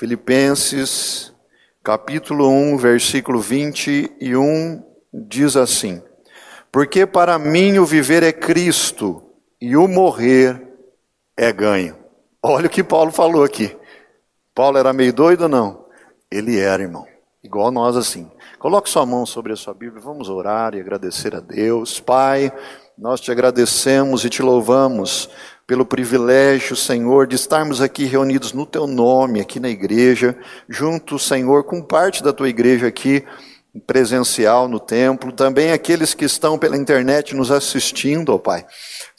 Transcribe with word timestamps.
Filipenses, 0.00 1.30
capítulo 1.84 2.48
1, 2.48 2.78
versículo 2.78 3.38
21, 3.38 4.82
diz 5.12 5.58
assim: 5.58 6.02
Porque 6.72 7.04
para 7.04 7.38
mim 7.38 7.78
o 7.78 7.84
viver 7.84 8.22
é 8.22 8.32
Cristo 8.32 9.22
e 9.60 9.76
o 9.76 9.86
morrer 9.86 10.58
é 11.36 11.52
ganho. 11.52 11.98
Olha 12.42 12.66
o 12.66 12.70
que 12.70 12.82
Paulo 12.82 13.12
falou 13.12 13.44
aqui. 13.44 13.76
Paulo 14.54 14.78
era 14.78 14.90
meio 14.94 15.12
doido 15.12 15.42
ou 15.42 15.48
não? 15.50 15.84
Ele 16.30 16.58
era, 16.58 16.82
irmão. 16.82 17.06
Igual 17.44 17.70
nós 17.70 17.94
assim. 17.94 18.30
Coloque 18.58 18.88
sua 18.88 19.04
mão 19.04 19.26
sobre 19.26 19.52
a 19.52 19.56
sua 19.56 19.74
Bíblia, 19.74 20.00
vamos 20.00 20.30
orar 20.30 20.74
e 20.74 20.80
agradecer 20.80 21.36
a 21.36 21.40
Deus. 21.40 22.00
Pai, 22.00 22.50
nós 22.96 23.20
te 23.20 23.30
agradecemos 23.30 24.24
e 24.24 24.30
te 24.30 24.42
louvamos 24.42 25.28
pelo 25.70 25.86
privilégio, 25.86 26.74
Senhor, 26.74 27.28
de 27.28 27.36
estarmos 27.36 27.80
aqui 27.80 28.04
reunidos 28.04 28.52
no 28.52 28.66
teu 28.66 28.88
nome, 28.88 29.40
aqui 29.40 29.60
na 29.60 29.68
igreja, 29.68 30.36
junto, 30.68 31.16
Senhor, 31.16 31.62
com 31.62 31.80
parte 31.80 32.24
da 32.24 32.32
tua 32.32 32.48
igreja 32.48 32.88
aqui 32.88 33.24
presencial 33.86 34.66
no 34.66 34.80
templo, 34.80 35.30
também 35.30 35.70
aqueles 35.70 36.12
que 36.12 36.24
estão 36.24 36.58
pela 36.58 36.76
internet 36.76 37.36
nos 37.36 37.52
assistindo, 37.52 38.34
ó 38.34 38.38
Pai 38.38 38.66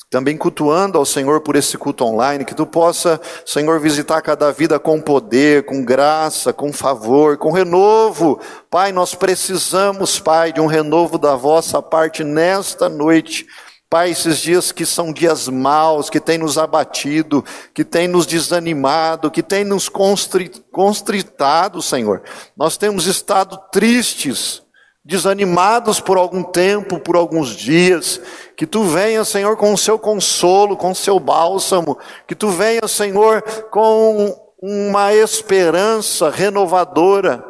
também 0.09 0.35
cultuando 0.35 0.97
ao 0.97 1.05
Senhor 1.05 1.39
por 1.39 1.55
esse 1.55 1.77
culto 1.77 2.03
online, 2.03 2.43
que 2.43 2.53
tu 2.53 2.65
possa, 2.65 3.17
Senhor, 3.45 3.79
visitar 3.79 4.21
cada 4.21 4.51
vida 4.51 4.77
com 4.77 4.99
poder, 4.99 5.63
com 5.63 5.85
graça, 5.85 6.51
com 6.51 6.73
favor, 6.73 7.37
com 7.37 7.49
renovo. 7.49 8.37
Pai, 8.69 8.91
nós 8.91 9.15
precisamos, 9.15 10.19
Pai, 10.19 10.51
de 10.51 10.59
um 10.59 10.65
renovo 10.65 11.17
da 11.17 11.33
vossa 11.33 11.81
parte 11.81 12.25
nesta 12.25 12.89
noite. 12.89 13.47
Pai, 13.91 14.09
esses 14.11 14.37
dias 14.37 14.71
que 14.71 14.85
são 14.85 15.11
dias 15.11 15.49
maus, 15.49 16.09
que 16.09 16.21
tem 16.21 16.37
nos 16.37 16.57
abatido, 16.57 17.43
que 17.73 17.83
tem 17.83 18.07
nos 18.07 18.25
desanimado, 18.25 19.29
que 19.29 19.43
tem 19.43 19.65
nos 19.65 19.89
constritado, 19.89 21.81
Senhor. 21.81 22.23
Nós 22.55 22.77
temos 22.77 23.05
estado 23.05 23.59
tristes, 23.69 24.63
desanimados 25.03 25.99
por 25.99 26.15
algum 26.15 26.41
tempo, 26.41 27.01
por 27.01 27.17
alguns 27.17 27.49
dias, 27.49 28.21
que 28.55 28.65
tu 28.65 28.85
venha, 28.85 29.25
Senhor, 29.25 29.57
com 29.57 29.73
o 29.73 29.77
seu 29.77 29.99
consolo, 29.99 30.77
com 30.77 30.91
o 30.91 30.95
seu 30.95 31.19
bálsamo, 31.19 31.97
que 32.25 32.33
tu 32.33 32.47
venha, 32.47 32.87
Senhor, 32.87 33.41
com 33.69 34.33
uma 34.63 35.13
esperança 35.13 36.29
renovadora 36.29 37.43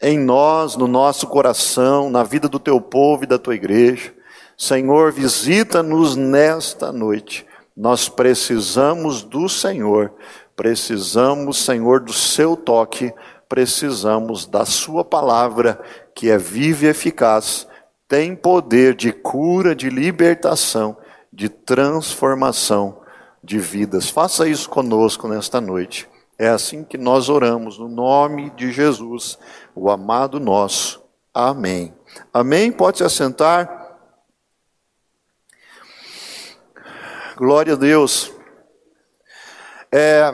em 0.00 0.18
nós, 0.18 0.76
no 0.76 0.88
nosso 0.88 1.26
coração, 1.26 2.08
na 2.08 2.24
vida 2.24 2.48
do 2.48 2.58
teu 2.58 2.80
povo 2.80 3.24
e 3.24 3.26
da 3.26 3.38
tua 3.38 3.54
igreja. 3.54 4.16
Senhor, 4.58 5.12
visita-nos 5.12 6.16
nesta 6.16 6.90
noite. 6.90 7.46
Nós 7.76 8.08
precisamos 8.08 9.22
do 9.22 9.48
Senhor, 9.48 10.12
precisamos, 10.56 11.64
Senhor, 11.64 12.00
do 12.00 12.12
seu 12.12 12.56
toque, 12.56 13.14
precisamos 13.48 14.46
da 14.46 14.66
sua 14.66 15.04
palavra 15.04 15.80
que 16.12 16.28
é 16.28 16.36
viva 16.36 16.86
e 16.86 16.88
eficaz, 16.88 17.68
tem 18.08 18.34
poder 18.34 18.96
de 18.96 19.12
cura, 19.12 19.76
de 19.76 19.88
libertação, 19.88 20.96
de 21.32 21.48
transformação 21.48 23.00
de 23.44 23.60
vidas. 23.60 24.10
Faça 24.10 24.48
isso 24.48 24.68
conosco 24.68 25.28
nesta 25.28 25.60
noite. 25.60 26.08
É 26.36 26.48
assim 26.48 26.82
que 26.82 26.98
nós 26.98 27.28
oramos, 27.28 27.78
no 27.78 27.88
nome 27.88 28.50
de 28.50 28.72
Jesus, 28.72 29.38
o 29.72 29.88
amado 29.88 30.40
nosso. 30.40 31.00
Amém. 31.32 31.94
Amém? 32.34 32.72
Pode 32.72 32.98
se 32.98 33.04
assentar. 33.04 33.77
Glória 37.38 37.74
a 37.74 37.76
Deus. 37.76 38.32
É, 39.92 40.28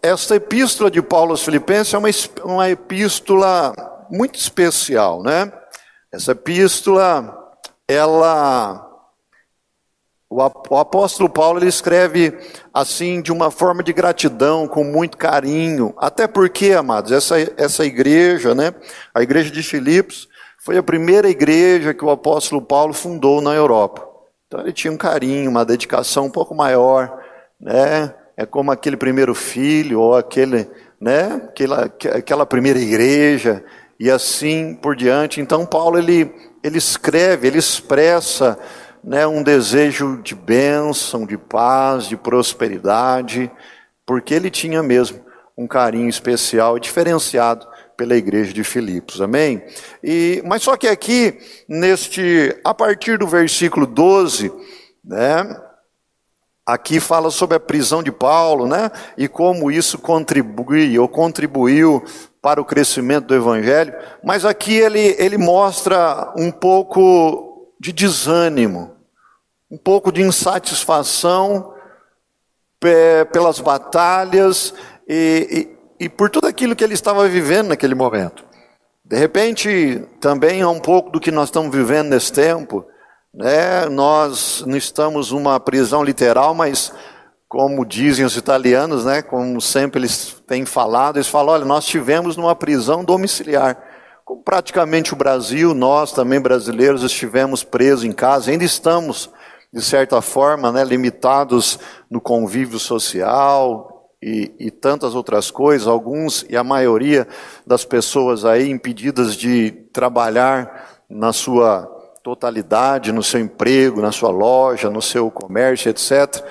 esta 0.00 0.36
epístola 0.36 0.90
de 0.90 1.02
Paulo 1.02 1.32
aos 1.32 1.44
Filipenses 1.44 1.92
é 1.92 1.98
uma, 1.98 2.08
uma 2.42 2.70
epístola 2.70 3.74
muito 4.10 4.38
especial, 4.38 5.22
né? 5.22 5.52
Essa 6.10 6.32
epístola, 6.32 7.38
ela 7.86 8.82
o 10.30 10.40
apóstolo 10.78 11.28
Paulo 11.28 11.58
ele 11.58 11.68
escreve 11.68 12.38
assim 12.72 13.20
de 13.20 13.30
uma 13.30 13.50
forma 13.50 13.82
de 13.82 13.92
gratidão, 13.92 14.66
com 14.66 14.84
muito 14.84 15.18
carinho, 15.18 15.92
até 15.98 16.26
porque, 16.26 16.72
amados, 16.72 17.12
essa, 17.12 17.36
essa 17.58 17.84
igreja, 17.84 18.54
né, 18.54 18.74
a 19.14 19.22
igreja 19.22 19.50
de 19.50 19.62
Filipos, 19.62 20.26
foi 20.58 20.78
a 20.78 20.82
primeira 20.82 21.28
igreja 21.28 21.92
que 21.92 22.04
o 22.04 22.10
apóstolo 22.10 22.62
Paulo 22.62 22.94
fundou 22.94 23.42
na 23.42 23.54
Europa. 23.54 24.07
Então 24.48 24.60
ele 24.60 24.72
tinha 24.72 24.90
um 24.90 24.96
carinho, 24.96 25.50
uma 25.50 25.62
dedicação 25.62 26.24
um 26.24 26.30
pouco 26.30 26.54
maior, 26.54 27.22
né? 27.60 28.14
É 28.34 28.46
como 28.46 28.72
aquele 28.72 28.96
primeiro 28.96 29.34
filho 29.34 30.00
ou 30.00 30.16
aquele, 30.16 30.66
né? 30.98 31.42
Aquela, 31.50 31.84
aquela 32.14 32.46
primeira 32.46 32.78
igreja 32.78 33.62
e 34.00 34.10
assim 34.10 34.74
por 34.74 34.96
diante. 34.96 35.38
Então 35.38 35.66
Paulo 35.66 35.98
ele, 35.98 36.34
ele 36.64 36.78
escreve, 36.78 37.46
ele 37.46 37.58
expressa 37.58 38.58
né, 39.04 39.26
um 39.26 39.42
desejo 39.42 40.22
de 40.22 40.34
bênção, 40.34 41.26
de 41.26 41.36
paz, 41.36 42.04
de 42.04 42.16
prosperidade, 42.16 43.50
porque 44.06 44.32
ele 44.32 44.50
tinha 44.50 44.82
mesmo 44.82 45.20
um 45.56 45.66
carinho 45.66 46.08
especial 46.08 46.78
e 46.78 46.80
diferenciado 46.80 47.66
pela 47.98 48.16
igreja 48.16 48.52
de 48.52 48.62
Filipos, 48.62 49.20
amém? 49.20 49.60
E, 50.04 50.40
mas 50.46 50.62
só 50.62 50.76
que 50.76 50.86
aqui, 50.86 51.36
neste, 51.68 52.56
a 52.62 52.72
partir 52.72 53.18
do 53.18 53.26
versículo 53.26 53.84
12, 53.88 54.52
né, 55.04 55.60
aqui 56.64 57.00
fala 57.00 57.28
sobre 57.32 57.56
a 57.56 57.60
prisão 57.60 58.00
de 58.00 58.12
Paulo, 58.12 58.68
né, 58.68 58.92
e 59.16 59.26
como 59.26 59.68
isso 59.68 59.98
contribui, 59.98 60.96
ou 60.96 61.08
contribuiu 61.08 62.04
para 62.40 62.60
o 62.60 62.64
crescimento 62.64 63.26
do 63.26 63.34
Evangelho, 63.34 63.92
mas 64.22 64.44
aqui 64.44 64.76
ele, 64.76 65.16
ele 65.18 65.36
mostra 65.36 66.32
um 66.36 66.52
pouco 66.52 67.74
de 67.80 67.92
desânimo, 67.92 68.94
um 69.68 69.76
pouco 69.76 70.12
de 70.12 70.22
insatisfação 70.22 71.74
pelas 73.32 73.58
batalhas 73.58 74.72
e, 75.08 75.76
e, 75.98 76.08
por 76.08 76.30
tudo 76.30 76.46
aquilo 76.46 76.76
que 76.76 76.84
ele 76.84 76.94
estava 76.94 77.28
vivendo 77.28 77.68
naquele 77.68 77.94
momento. 77.94 78.44
De 79.04 79.16
repente, 79.16 80.04
também 80.20 80.60
é 80.60 80.66
um 80.66 80.78
pouco 80.78 81.10
do 81.10 81.18
que 81.18 81.30
nós 81.30 81.48
estamos 81.48 81.74
vivendo 81.74 82.10
nesse 82.10 82.32
tempo. 82.32 82.84
Né? 83.32 83.86
Nós 83.86 84.62
não 84.66 84.76
estamos 84.76 85.32
numa 85.32 85.58
prisão 85.58 86.04
literal, 86.04 86.54
mas 86.54 86.92
como 87.48 87.86
dizem 87.86 88.26
os 88.26 88.36
italianos, 88.36 89.06
né, 89.06 89.22
como 89.22 89.58
sempre 89.60 90.00
eles 90.00 90.36
têm 90.46 90.66
falado, 90.66 91.16
eles 91.16 91.28
falam: 91.28 91.54
olha, 91.54 91.64
nós 91.64 91.86
tivemos 91.86 92.36
numa 92.36 92.54
prisão 92.54 93.02
domiciliar. 93.02 93.82
Como 94.24 94.42
praticamente 94.42 95.14
o 95.14 95.16
Brasil, 95.16 95.72
nós 95.72 96.12
também 96.12 96.38
brasileiros 96.38 97.02
estivemos 97.02 97.64
presos 97.64 98.04
em 98.04 98.12
casa, 98.12 98.50
ainda 98.50 98.64
estamos, 98.64 99.30
de 99.72 99.80
certa 99.80 100.20
forma, 100.20 100.70
né, 100.70 100.84
limitados 100.84 101.78
no 102.10 102.20
convívio 102.20 102.78
social 102.78 103.97
e, 104.22 104.52
e 104.58 104.70
tantas 104.70 105.14
outras 105.14 105.50
coisas. 105.50 105.86
Alguns 105.86 106.44
e 106.48 106.56
a 106.56 106.64
maioria 106.64 107.26
das 107.66 107.84
pessoas 107.84 108.44
aí 108.44 108.70
impedidas 108.70 109.36
de 109.36 109.70
trabalhar 109.92 111.02
na 111.08 111.32
sua 111.32 111.86
totalidade, 112.22 113.12
no 113.12 113.22
seu 113.22 113.40
emprego, 113.40 114.02
na 114.02 114.12
sua 114.12 114.30
loja, 114.30 114.90
no 114.90 115.00
seu 115.00 115.30
comércio, 115.30 115.88
etc. 115.88 116.44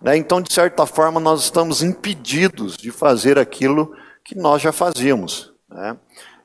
Né? 0.00 0.16
Então, 0.16 0.40
de 0.40 0.52
certa 0.52 0.86
forma, 0.86 1.18
nós 1.18 1.42
estamos 1.42 1.82
impedidos 1.82 2.76
de 2.76 2.90
fazer 2.90 3.38
aquilo 3.38 3.92
que 4.24 4.36
nós 4.36 4.62
já 4.62 4.72
fazíamos. 4.72 5.52
Né? 5.68 5.96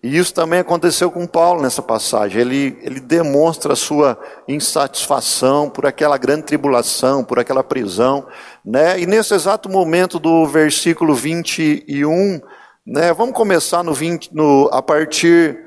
E 0.01 0.17
isso 0.17 0.33
também 0.33 0.59
aconteceu 0.59 1.11
com 1.11 1.27
Paulo 1.27 1.61
nessa 1.61 1.81
passagem. 1.81 2.39
Ele, 2.39 2.77
ele 2.81 3.01
demonstra 3.01 3.73
a 3.73 3.75
sua 3.75 4.17
insatisfação 4.47 5.69
por 5.69 5.85
aquela 5.85 6.17
grande 6.17 6.43
tribulação, 6.43 7.23
por 7.23 7.37
aquela 7.37 7.63
prisão. 7.63 8.25
Né? 8.63 9.01
E 9.01 9.05
nesse 9.05 9.33
exato 9.33 9.67
momento 9.67 10.17
do 10.17 10.45
versículo 10.45 11.13
21, 11.13 12.39
né, 12.87 13.13
vamos 13.13 13.35
começar 13.35 13.83
no 13.83 13.93
20, 13.93 14.33
no, 14.33 14.69
a 14.71 14.81
partir 14.81 15.59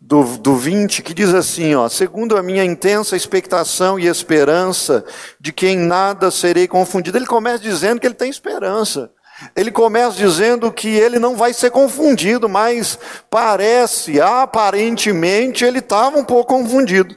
do, 0.00 0.22
do 0.38 0.54
20, 0.54 1.02
que 1.02 1.12
diz 1.12 1.34
assim, 1.34 1.74
ó, 1.74 1.88
segundo 1.88 2.36
a 2.36 2.42
minha 2.42 2.64
intensa 2.64 3.16
expectação 3.16 3.98
e 3.98 4.06
esperança 4.06 5.04
de 5.40 5.52
que 5.52 5.66
em 5.66 5.76
nada 5.76 6.30
serei 6.30 6.68
confundido. 6.68 7.18
Ele 7.18 7.26
começa 7.26 7.58
dizendo 7.58 8.00
que 8.00 8.06
ele 8.06 8.14
tem 8.14 8.30
esperança. 8.30 9.10
Ele 9.54 9.70
começa 9.70 10.16
dizendo 10.16 10.72
que 10.72 10.88
ele 10.88 11.18
não 11.18 11.36
vai 11.36 11.52
ser 11.52 11.70
confundido, 11.70 12.48
mas 12.48 12.98
parece, 13.30 14.20
aparentemente, 14.20 15.64
ele 15.64 15.78
estava 15.78 16.18
um 16.18 16.24
pouco 16.24 16.54
confundido 16.54 17.16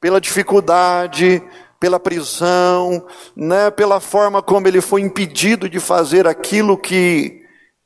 pela 0.00 0.20
dificuldade, 0.20 1.42
pela 1.80 1.98
prisão, 1.98 3.04
né, 3.36 3.70
pela 3.70 4.00
forma 4.00 4.40
como 4.40 4.68
ele 4.68 4.80
foi 4.80 5.00
impedido 5.00 5.68
de 5.68 5.80
fazer 5.80 6.26
aquilo 6.26 6.78
que 6.78 7.42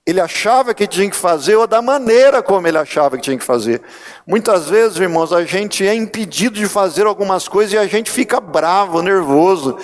ele 0.07 0.21
achava 0.21 0.75
que 0.75 0.87
tinha 0.87 1.09
que 1.09 1.17
fazer 1.17 1.57
ou 1.57 1.67
da 1.67 1.81
maneira 1.81 2.43
como 2.43 2.67
ele 2.67 2.79
achava 2.79 3.17
que 3.17 3.23
tinha 3.23 3.39
que 3.39 3.45
fazer. 3.45 3.81
Muitas 4.27 4.69
vezes, 4.69 4.99
irmãos, 4.99 5.33
a 5.33 5.45
gente 5.45 5.87
é 5.87 5.95
impedido 5.95 6.57
de 6.57 6.67
fazer 6.67 7.07
algumas 7.07 7.47
coisas 7.47 7.73
e 7.73 7.79
a 7.79 7.87
gente 7.87 8.11
fica 8.11 8.41
bravo, 8.41 9.03
nervoso, 9.03 9.79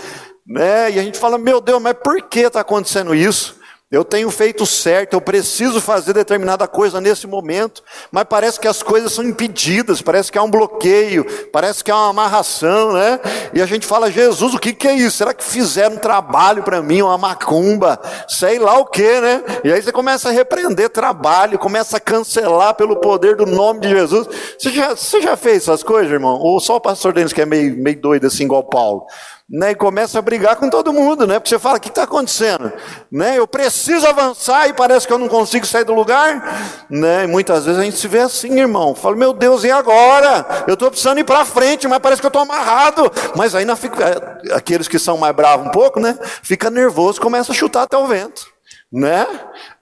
né? 0.47 0.91
E 0.91 0.99
a 0.99 1.03
gente 1.03 1.19
fala: 1.19 1.39
"Meu 1.39 1.61
Deus, 1.61 1.81
mas 1.81 1.95
por 2.03 2.21
que 2.23 2.41
está 2.41 2.61
acontecendo 2.61 3.15
isso?" 3.15 3.56
Eu 3.89 4.05
tenho 4.05 4.29
feito 4.33 4.67
certo, 4.67 5.13
eu 5.15 5.21
preciso 5.21 5.81
fazer 5.81 6.13
determinada 6.13 6.67
coisa 6.67 7.01
nesse 7.01 7.25
momento, 7.25 7.85
mas 8.11 8.25
parece 8.25 8.59
que 8.59 8.67
as 8.67 8.83
coisas 8.83 9.13
são 9.13 9.23
impedidas, 9.23 10.03
parece 10.03 10.33
que 10.33 10.37
há 10.37 10.43
um 10.43 10.51
bloqueio, 10.51 11.25
parece 11.53 11.85
que 11.85 11.91
há 11.93 11.95
uma 11.95 12.11
amarração, 12.11 12.95
né? 12.95 13.21
E 13.55 13.63
a 13.63 13.67
gente 13.67 13.87
fala, 13.87 14.11
Jesus, 14.11 14.55
o 14.55 14.59
que, 14.59 14.73
que 14.73 14.89
é 14.89 14.95
isso? 14.95 15.19
Será 15.19 15.33
que 15.33 15.45
fizeram 15.45 15.95
um 15.95 15.99
trabalho 16.01 16.65
para 16.65 16.83
mim, 16.83 17.01
uma 17.01 17.17
macumba, 17.17 18.01
sei 18.27 18.59
lá 18.59 18.77
o 18.77 18.87
que, 18.87 19.21
né? 19.21 19.45
E 19.63 19.73
aí 19.73 19.81
você 19.81 19.93
começa 19.93 20.31
a 20.31 20.33
repreender 20.33 20.91
trabalho, 20.91 21.57
começa 21.57 21.99
a 21.99 22.01
cancelar 22.01 22.75
pelo 22.75 22.97
poder 22.97 23.37
do 23.37 23.47
nome 23.47 23.79
de 23.79 23.89
Jesus. 23.89 24.27
Você 24.59 24.73
já, 24.73 24.97
você 24.97 25.21
já 25.23 25.37
fez 25.37 25.63
essas 25.63 25.85
coisas, 25.85 26.11
irmão? 26.11 26.41
Ou 26.41 26.59
só 26.59 26.75
o 26.75 26.81
pastor 26.81 27.13
Denis 27.13 27.33
que 27.33 27.41
é 27.41 27.47
meio, 27.47 27.77
meio 27.77 28.01
doido 28.01 28.27
assim, 28.27 28.47
igual 28.47 28.65
Paulo? 28.65 29.07
Né, 29.49 29.71
e 29.71 29.75
começa 29.77 30.19
a 30.19 30.23
brigar 30.23 30.57
com 30.57 30.69
todo 30.69 30.93
mundo, 30.93 31.25
né? 31.25 31.39
Porque 31.39 31.51
você 31.51 31.59
fala, 31.59 31.79
o 31.79 31.81
que 31.81 31.89
está 31.89 32.03
acontecendo? 32.03 32.73
Né? 33.11 33.39
Eu 33.39 33.47
preciso 33.47 34.05
avançar 34.07 34.69
e 34.69 34.73
parece 34.73 35.07
que 35.07 35.13
eu 35.13 35.19
não 35.19 35.29
consigo 35.29 35.65
sair 35.65 35.85
do 35.85 35.95
lugar, 35.95 36.85
né? 36.91 37.25
E 37.25 37.27
muitas 37.29 37.65
vezes 37.65 37.81
a 37.81 37.85
gente 37.85 37.97
se 37.97 38.09
vê 38.09 38.19
assim, 38.19 38.59
irmão. 38.59 38.93
Fala, 38.95 39.15
meu 39.15 39.33
Deus, 39.33 39.63
e 39.63 39.71
agora? 39.71 40.65
Eu 40.67 40.75
estou 40.75 40.91
precisando 40.91 41.21
ir 41.21 41.25
para 41.25 41.45
frente, 41.45 41.87
mas 41.87 42.01
parece 42.01 42.21
que 42.21 42.27
eu 42.27 42.29
estou 42.29 42.43
amarrado. 42.43 43.11
Mas 43.37 43.55
aí 43.55 43.65
na, 43.65 43.75
é, 43.75 44.55
aqueles 44.57 44.89
que 44.89 44.99
são 44.99 45.17
mais 45.17 45.35
bravos 45.35 45.69
um 45.69 45.71
pouco, 45.71 46.01
né? 46.01 46.19
Fica 46.43 46.69
nervoso, 46.69 47.21
começa 47.21 47.53
a 47.53 47.55
chutar 47.55 47.83
até 47.83 47.97
o 47.97 48.07
vento, 48.07 48.45
né? 48.93 49.29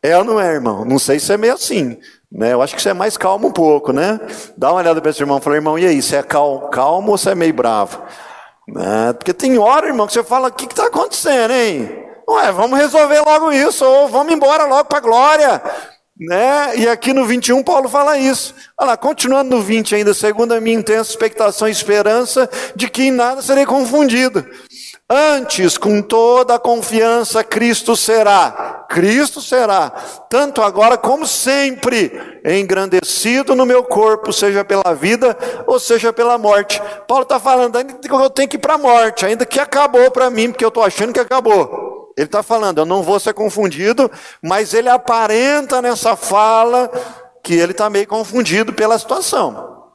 É 0.02 0.16
ou 0.18 0.24
não 0.24 0.38
é, 0.38 0.52
irmão? 0.52 0.84
Não 0.84 0.98
sei 0.98 1.18
se 1.18 1.32
é 1.32 1.38
meio 1.38 1.54
assim. 1.54 1.98
Né, 2.30 2.52
eu 2.52 2.60
acho 2.60 2.74
que 2.74 2.82
você 2.82 2.88
é 2.88 2.94
mais 2.94 3.16
calmo 3.16 3.46
um 3.46 3.52
pouco, 3.52 3.92
né? 3.92 4.18
Dá 4.58 4.72
uma 4.72 4.80
olhada 4.80 5.00
para 5.00 5.08
esse 5.08 5.22
irmão 5.22 5.38
e 5.38 5.40
fala, 5.40 5.54
irmão, 5.54 5.78
e 5.78 5.86
aí, 5.86 6.02
você 6.02 6.16
é 6.16 6.22
calmo, 6.22 6.68
calmo 6.68 7.12
ou 7.12 7.16
você 7.16 7.30
é 7.30 7.34
meio 7.36 7.54
bravo? 7.54 8.02
Né? 8.68 9.12
Porque 9.12 9.32
tem 9.32 9.58
hora, 9.58 9.86
irmão, 9.86 10.06
que 10.06 10.12
você 10.12 10.24
fala: 10.24 10.48
o 10.48 10.52
que 10.52 10.64
está 10.64 10.86
acontecendo, 10.86 11.52
hein? 11.52 12.04
Ué, 12.28 12.52
vamos 12.52 12.78
resolver 12.78 13.20
logo 13.20 13.52
isso, 13.52 13.84
ou 13.84 14.08
vamos 14.08 14.32
embora 14.32 14.64
logo 14.64 14.84
para 14.84 14.98
a 14.98 15.02
glória. 15.02 15.62
Né? 16.18 16.76
E 16.78 16.88
aqui 16.88 17.12
no 17.12 17.26
21, 17.26 17.62
Paulo 17.62 17.88
fala 17.88 18.16
isso. 18.16 18.54
Olha 18.78 18.90
lá, 18.90 18.96
continuando 18.96 19.54
no 19.56 19.60
20 19.62 19.96
ainda, 19.96 20.14
segundo 20.14 20.52
a 20.52 20.60
minha 20.60 20.78
intensa 20.78 21.10
expectação 21.10 21.68
e 21.68 21.72
esperança 21.72 22.48
de 22.74 22.88
que 22.88 23.04
em 23.04 23.10
nada 23.10 23.42
serei 23.42 23.66
confundido. 23.66 24.46
Antes, 25.10 25.76
com 25.76 26.00
toda 26.00 26.54
a 26.54 26.58
confiança, 26.58 27.44
Cristo 27.44 27.94
será, 27.94 28.73
Cristo 28.94 29.40
será, 29.40 29.90
tanto 30.30 30.62
agora 30.62 30.96
como 30.96 31.26
sempre, 31.26 32.12
engrandecido 32.44 33.56
no 33.56 33.66
meu 33.66 33.82
corpo, 33.82 34.32
seja 34.32 34.64
pela 34.64 34.94
vida 34.94 35.36
ou 35.66 35.80
seja 35.80 36.12
pela 36.12 36.38
morte. 36.38 36.80
Paulo 37.08 37.24
está 37.24 37.40
falando, 37.40 37.74
ainda 37.74 37.94
que 37.94 38.08
eu 38.08 38.30
tenho 38.30 38.48
que 38.48 38.54
ir 38.54 38.60
para 38.60 38.74
a 38.74 38.78
morte, 38.78 39.26
ainda 39.26 39.44
que 39.44 39.58
acabou 39.58 40.12
para 40.12 40.30
mim, 40.30 40.52
porque 40.52 40.64
eu 40.64 40.68
estou 40.68 40.84
achando 40.84 41.12
que 41.12 41.18
acabou. 41.18 42.12
Ele 42.16 42.26
está 42.26 42.40
falando, 42.40 42.78
eu 42.78 42.86
não 42.86 43.02
vou 43.02 43.18
ser 43.18 43.34
confundido, 43.34 44.08
mas 44.40 44.72
ele 44.72 44.88
aparenta 44.88 45.82
nessa 45.82 46.14
fala 46.14 46.88
que 47.42 47.52
ele 47.52 47.72
está 47.72 47.90
meio 47.90 48.06
confundido 48.06 48.72
pela 48.72 48.96
situação. 48.96 49.90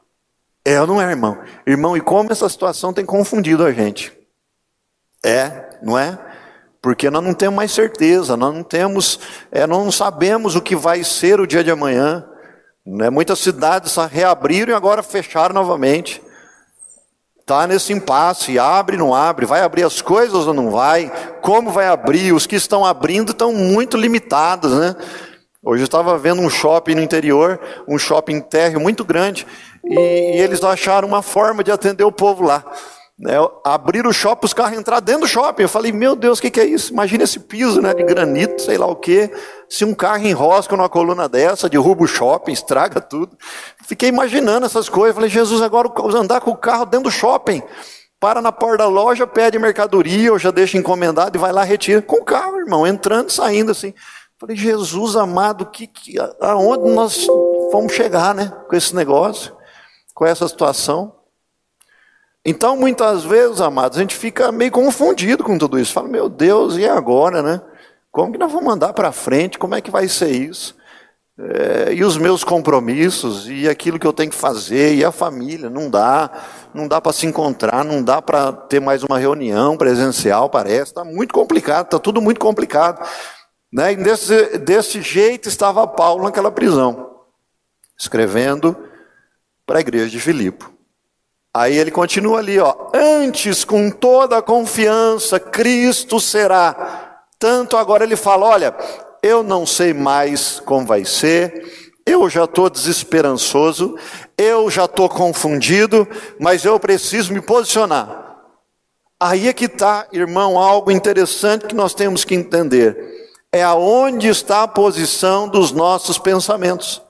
É 0.66 0.82
ou 0.82 0.86
não 0.86 1.02
é, 1.02 1.10
irmão? 1.10 1.38
Irmão, 1.66 1.96
e 1.96 2.02
como 2.02 2.34
essa 2.34 2.50
situação 2.50 2.92
tem 2.92 3.06
confundido 3.06 3.64
a 3.64 3.72
gente? 3.72 4.12
É, 5.24 5.80
não 5.82 5.98
é? 5.98 6.20
Porque 6.82 7.10
nós 7.10 7.24
não 7.24 7.34
temos 7.34 7.56
mais 7.56 7.72
certeza, 7.72 8.38
nós 8.38 8.54
não 8.54 8.64
temos, 8.64 9.20
é, 9.52 9.68
nós 9.68 9.84
não 9.84 9.92
sabemos 9.92 10.56
o 10.56 10.62
que 10.62 10.76
vai 10.76 11.04
ser 11.04 11.40
o 11.40 11.48
dia 11.48 11.64
de 11.64 11.72
amanhã. 11.72 12.26
Né? 12.86 13.10
Muitas 13.10 13.40
cidades 13.40 13.96
reabriram 14.10 14.72
e 14.72 14.76
agora 14.76 15.04
fecharam 15.04 15.54
novamente. 15.54 16.22
Está 17.40 17.66
nesse 17.66 17.92
impasse, 17.92 18.60
abre, 18.60 18.96
não 18.96 19.14
abre, 19.14 19.46
vai 19.46 19.62
abrir 19.62 19.84
as 19.84 20.02
coisas 20.02 20.46
ou 20.46 20.54
não 20.54 20.70
vai, 20.70 21.12
como 21.42 21.72
vai 21.72 21.88
abrir, 21.88 22.32
os 22.32 22.46
que 22.46 22.56
estão 22.56 22.86
abrindo 22.86 23.32
estão 23.32 23.52
muito 23.52 23.98
limitados, 23.98 24.72
né? 24.72 24.96
Hoje 25.62 25.82
eu 25.82 25.86
estava 25.86 26.16
vendo 26.18 26.42
um 26.42 26.50
shopping 26.50 26.96
no 26.96 27.02
interior, 27.02 27.60
um 27.88 27.98
shopping 27.98 28.40
térreo 28.40 28.80
muito 28.80 29.04
grande, 29.04 29.48
e, 29.84 30.38
e 30.38 30.42
eles 30.42 30.64
acharam 30.64 31.08
uma 31.08 31.24
forma 31.24 31.64
de 31.64 31.72
atender 31.72 32.04
o 32.04 32.12
povo 32.12 32.44
lá. 32.44 32.64
Né, 33.20 33.34
abrir 33.66 34.08
o 34.08 34.14
shopping, 34.14 34.46
os 34.46 34.54
carros 34.54 34.78
entrar 34.78 35.02
dentro 35.02 35.22
do 35.22 35.28
shopping. 35.28 35.64
Eu 35.64 35.70
falei, 35.70 35.92
meu 35.92 36.16
Deus, 36.16 36.40
o 36.40 36.42
que, 36.42 36.50
que, 36.50 36.60
é 36.62 36.66
isso? 36.66 36.94
Imagina 36.94 37.26
esse 37.26 37.38
piso 37.38 37.82
né, 37.82 37.94
de 37.94 38.02
granito, 38.02 38.62
sei 38.62 38.78
lá 38.78 38.88
o 38.88 38.96
quê. 38.96 39.30
Se 39.68 39.84
um 39.84 39.94
carro 39.94 40.26
enrosca 40.26 40.76
numa 40.78 40.88
coluna 40.88 41.28
dessa, 41.28 41.68
derruba 41.68 42.06
o 42.06 42.08
shopping, 42.08 42.54
estraga 42.54 43.02
tudo. 43.02 43.38
Fiquei 43.86 44.08
imaginando 44.08 44.66
essas 44.66 44.88
coisas. 44.88 45.16
Falei, 45.16 45.30
Jesus, 45.30 45.62
agora 45.62 45.92
andar 46.16 46.40
com 46.40 46.52
o 46.52 46.58
carro 46.58 46.86
dentro 46.86 47.10
do 47.10 47.12
shopping. 47.12 47.62
Para 48.22 48.42
na 48.42 48.54
porta 48.54 48.80
da 48.80 48.88
loja, 48.88 49.28
pede 49.28 49.60
mercadoria, 49.60 50.32
ou 50.32 50.40
já 50.40 50.52
deixa 50.52 50.78
encomendado 50.78 51.38
e 51.38 51.40
vai 51.40 51.52
lá, 51.52 51.64
retira. 51.64 52.02
Com 52.02 52.22
o 52.22 52.24
carro, 52.24 52.58
irmão, 52.58 52.88
entrando 52.88 53.30
saindo 53.30 53.72
assim. 53.72 53.94
Falei, 54.40 54.56
Jesus 54.56 55.18
amado, 55.18 55.66
que, 55.66 55.88
que, 55.88 56.16
aonde 56.40 56.90
nós 56.94 57.28
vamos 57.72 57.92
chegar, 57.92 58.34
né? 58.34 58.50
Com 58.70 58.76
esse 58.78 58.96
negócio, 58.96 59.54
com 60.16 60.26
essa 60.26 60.48
situação. 60.48 61.19
Então, 62.46 62.78
muitas 62.78 63.24
vezes, 63.24 63.60
amados, 63.60 63.98
a 63.98 64.02
gente 64.02 64.16
fica 64.16 64.52
meio 64.52 64.72
confundido 64.72 65.44
com 65.44 65.58
tudo 65.58 65.80
isso. 65.80 65.94
Fala, 65.94 66.08
meu 66.08 66.30
Deus, 66.30 66.78
e 66.78 66.88
agora, 66.88 67.42
né? 67.42 67.62
Como 68.12 68.32
que 68.32 68.38
nós 68.38 68.52
vamos 68.52 68.74
andar 68.74 68.94
para 68.94 69.12
frente? 69.12 69.60
Como 69.60 69.76
é 69.76 69.82
que 69.82 69.92
vai 69.92 70.08
ser 70.08 70.30
isso? 70.30 70.76
É, 71.38 71.94
e 71.94 72.04
os 72.04 72.18
meus 72.18 72.44
compromissos, 72.44 73.48
e 73.48 73.68
aquilo 73.70 73.98
que 73.98 74.06
eu 74.06 74.12
tenho 74.12 74.30
que 74.30 74.36
fazer, 74.36 74.96
e 74.96 75.06
a 75.06 75.12
família, 75.12 75.70
não 75.70 75.90
dá, 75.90 76.30
não 76.74 76.86
dá 76.86 77.00
para 77.00 77.14
se 77.14 77.26
encontrar, 77.26 77.86
não 77.86 78.04
dá 78.04 78.22
para 78.22 78.52
ter 78.52 78.82
mais 78.82 79.04
uma 79.04 79.18
reunião 79.18 79.78
presencial, 79.78 80.50
parece, 80.50 80.92
está 80.92 81.06
muito 81.06 81.34
complicado, 81.34 81.86
está 81.86 82.00
tudo 82.00 82.22
muito 82.22 82.42
complicado. 82.42 83.08
Né? 83.72 83.94
E 83.94 83.96
desse, 83.96 84.58
desse 84.58 85.02
jeito 85.02 85.48
estava 85.48 85.88
Paulo 85.88 86.24
naquela 86.24 86.52
prisão, 86.52 87.10
escrevendo 87.98 88.76
para 89.66 89.78
a 89.78 89.82
igreja 89.82 90.10
de 90.10 90.20
Filipe. 90.20 90.66
Aí 91.56 91.76
ele 91.78 91.90
continua 91.90 92.40
ali, 92.40 92.60
ó. 92.60 92.76
Antes, 92.94 93.64
com 93.64 93.90
toda 93.90 94.38
a 94.38 94.42
confiança, 94.42 95.40
Cristo 95.40 96.20
será. 96.20 97.24
Tanto 97.40 97.76
agora 97.76 98.04
ele 98.04 98.16
fala: 98.16 98.46
olha, 98.46 98.76
eu 99.24 99.42
não 99.42 99.66
sei 99.66 99.94
mais 99.94 100.60
como 100.60 100.86
vai 100.86 101.06
ser, 101.06 101.92
eu 102.06 102.30
já 102.30 102.44
estou 102.44 102.70
desesperançoso, 102.70 103.96
eu 104.38 104.70
já 104.70 104.86
estou 104.86 105.10
confundido, 105.10 106.08
mas 106.40 106.66
eu 106.66 106.80
preciso 106.80 107.34
me 107.34 107.42
posicionar. 107.42 108.28
Aí 109.20 109.48
é 109.48 109.54
que 109.54 109.66
está, 109.66 110.08
irmão, 110.14 110.58
algo 110.58 110.92
interessante 110.92 111.66
que 111.66 111.76
nós 111.76 111.94
temos 111.94 112.24
que 112.24 112.36
entender. 112.36 112.98
É 113.52 113.64
aonde 113.64 114.28
está 114.28 114.64
a 114.64 114.68
posição 114.68 115.48
dos 115.48 115.72
nossos 115.72 116.18
pensamentos. 116.18 117.02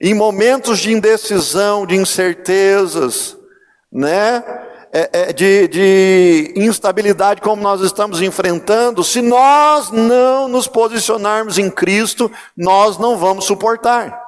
Em 0.00 0.14
momentos 0.14 0.78
de 0.78 0.92
indecisão, 0.92 1.84
de 1.84 1.96
incertezas, 1.96 3.36
né, 3.92 4.42
é, 4.92 5.10
é, 5.12 5.32
de, 5.32 5.68
de 5.68 6.54
instabilidade 6.56 7.40
como 7.40 7.62
nós 7.62 7.80
estamos 7.80 8.20
enfrentando, 8.20 9.04
se 9.04 9.20
nós 9.20 9.90
não 9.90 10.48
nos 10.48 10.66
posicionarmos 10.66 11.58
em 11.58 11.70
Cristo, 11.70 12.30
nós 12.56 12.98
não 12.98 13.16
vamos 13.16 13.44
suportar. 13.44 14.20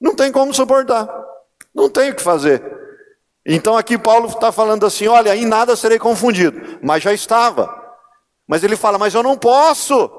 Não 0.00 0.14
tem 0.14 0.32
como 0.32 0.54
suportar. 0.54 1.08
Não 1.74 1.88
tem 1.88 2.10
o 2.10 2.14
que 2.14 2.22
fazer. 2.22 2.62
Então 3.46 3.76
aqui 3.76 3.96
Paulo 3.96 4.28
está 4.28 4.52
falando 4.52 4.84
assim: 4.84 5.06
olha, 5.06 5.34
em 5.36 5.46
nada 5.46 5.76
serei 5.76 5.98
confundido, 5.98 6.78
mas 6.82 7.02
já 7.02 7.12
estava. 7.12 7.74
Mas 8.46 8.64
ele 8.64 8.76
fala, 8.76 8.98
mas 8.98 9.14
eu 9.14 9.22
não 9.22 9.36
posso. 9.38 10.10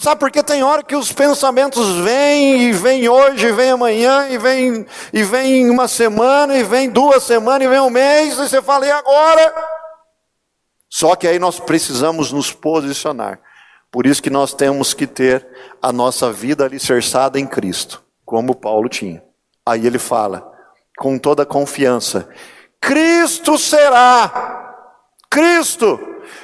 Sabe 0.00 0.18
porque 0.18 0.42
tem 0.42 0.62
hora 0.62 0.82
que 0.82 0.96
os 0.96 1.12
pensamentos 1.12 1.86
vêm 1.98 2.70
e 2.70 2.72
vêm 2.72 3.06
hoje, 3.06 3.48
e 3.48 3.52
vêm 3.52 3.68
amanhã, 3.68 4.30
e 4.30 4.38
vêm 4.38 4.86
e 5.12 5.22
vem 5.22 5.68
uma 5.68 5.86
semana, 5.86 6.56
e 6.56 6.62
vem 6.62 6.88
duas 6.88 7.22
semanas, 7.22 7.66
e 7.66 7.68
vem 7.68 7.80
um 7.80 7.90
mês, 7.90 8.32
e 8.32 8.36
você 8.36 8.62
fala, 8.62 8.86
e 8.86 8.90
agora? 8.90 9.54
Só 10.88 11.14
que 11.14 11.28
aí 11.28 11.38
nós 11.38 11.60
precisamos 11.60 12.32
nos 12.32 12.50
posicionar. 12.50 13.40
Por 13.90 14.06
isso 14.06 14.22
que 14.22 14.30
nós 14.30 14.54
temos 14.54 14.94
que 14.94 15.06
ter 15.06 15.46
a 15.82 15.92
nossa 15.92 16.32
vida 16.32 16.64
alicerçada 16.64 17.38
em 17.38 17.46
Cristo, 17.46 18.02
como 18.24 18.54
Paulo 18.54 18.88
tinha. 18.88 19.22
Aí 19.66 19.86
ele 19.86 19.98
fala, 19.98 20.50
com 20.96 21.18
toda 21.18 21.44
confiança: 21.44 22.26
Cristo 22.80 23.58
será, 23.58 24.76
Cristo 25.28 26.00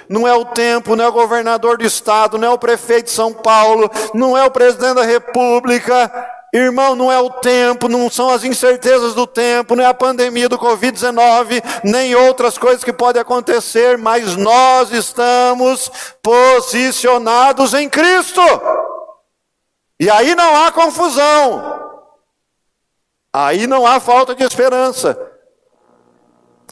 não 0.09 0.26
é 0.26 0.35
o 0.35 0.45
tempo, 0.45 0.95
não 0.97 1.05
é 1.05 1.09
o 1.09 1.12
governador 1.12 1.78
do 1.78 1.85
estado, 1.85 2.38
não 2.38 2.49
é 2.49 2.50
o 2.50 2.59
prefeito 2.59 3.07
de 3.07 3.12
São 3.12 3.33
Paulo, 3.33 3.90
não 4.14 4.37
é 4.37 4.45
o 4.45 4.50
presidente 4.50 4.95
da 4.95 5.02
república. 5.02 6.11
Irmão, 6.52 6.95
não 6.95 7.12
é 7.12 7.19
o 7.19 7.28
tempo, 7.28 7.88
não 7.88 8.09
são 8.09 8.31
as 8.31 8.45
incertezas 8.45 9.14
do 9.14 9.26
tempo, 9.26 9.76
não 9.76 9.85
é 9.85 9.87
a 9.87 9.93
pandemia 9.95 10.49
do 10.49 10.59
Covid-19, 10.59 11.62
nem 11.85 12.14
outras 12.14 12.57
coisas 12.57 12.83
que 12.83 12.93
podem 12.93 13.21
acontecer, 13.21 13.99
mas 13.99 14.37
nós 14.37 14.90
estamos 14.90 15.90
posicionados 16.23 17.75
em 17.75 17.88
Cristo. 17.90 18.40
E 20.00 20.09
aí 20.09 20.35
não 20.35 20.64
há 20.64 20.71
confusão, 20.71 22.02
aí 23.33 23.66
não 23.66 23.87
há 23.87 23.99
falta 23.99 24.35
de 24.35 24.45
esperança. 24.45 25.19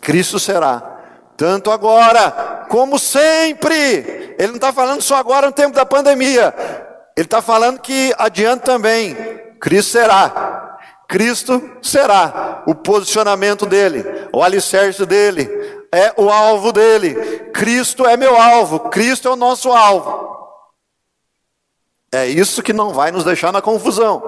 Cristo 0.00 0.38
será 0.38 0.94
tanto 1.36 1.70
agora 1.70 2.53
como 2.74 2.98
sempre. 2.98 4.34
Ele 4.36 4.48
não 4.48 4.56
está 4.56 4.72
falando 4.72 5.00
só 5.00 5.14
agora 5.14 5.46
no 5.46 5.52
tempo 5.52 5.76
da 5.76 5.86
pandemia. 5.86 6.52
Ele 7.16 7.24
está 7.24 7.40
falando 7.40 7.78
que 7.78 8.12
adiante 8.18 8.64
também, 8.64 9.14
Cristo 9.60 9.92
será. 9.92 10.76
Cristo 11.08 11.70
será 11.80 12.64
o 12.66 12.74
posicionamento 12.74 13.64
dele, 13.64 14.04
o 14.32 14.42
alicerce 14.42 15.06
dele, 15.06 15.48
é 15.92 16.12
o 16.16 16.28
alvo 16.28 16.72
dele. 16.72 17.14
Cristo 17.52 18.04
é 18.06 18.16
meu 18.16 18.36
alvo, 18.36 18.80
Cristo 18.90 19.28
é 19.28 19.30
o 19.30 19.36
nosso 19.36 19.70
alvo. 19.70 20.36
É 22.12 22.26
isso 22.26 22.60
que 22.60 22.72
não 22.72 22.92
vai 22.92 23.12
nos 23.12 23.22
deixar 23.22 23.52
na 23.52 23.62
confusão. 23.62 24.20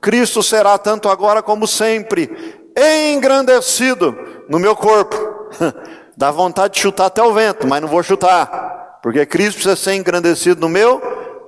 Cristo 0.00 0.44
será 0.44 0.78
tanto 0.78 1.08
agora 1.08 1.42
como 1.42 1.66
sempre 1.66 2.30
engrandecido 2.76 4.16
no 4.48 4.60
meu 4.60 4.76
corpo. 4.76 5.16
Dá 6.16 6.30
vontade 6.30 6.74
de 6.74 6.80
chutar 6.80 7.06
até 7.06 7.22
o 7.22 7.32
vento, 7.32 7.66
mas 7.66 7.80
não 7.80 7.88
vou 7.88 8.02
chutar, 8.02 8.98
porque 9.02 9.26
Cristo 9.26 9.54
precisa 9.54 9.76
ser 9.76 9.94
engrandecido 9.94 10.60
no 10.60 10.68
meu 10.68 11.00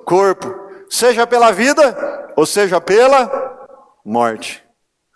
corpo, 0.04 0.54
seja 0.90 1.26
pela 1.26 1.52
vida 1.52 2.32
ou 2.36 2.44
seja 2.44 2.80
pela 2.80 3.30
morte. 4.04 4.64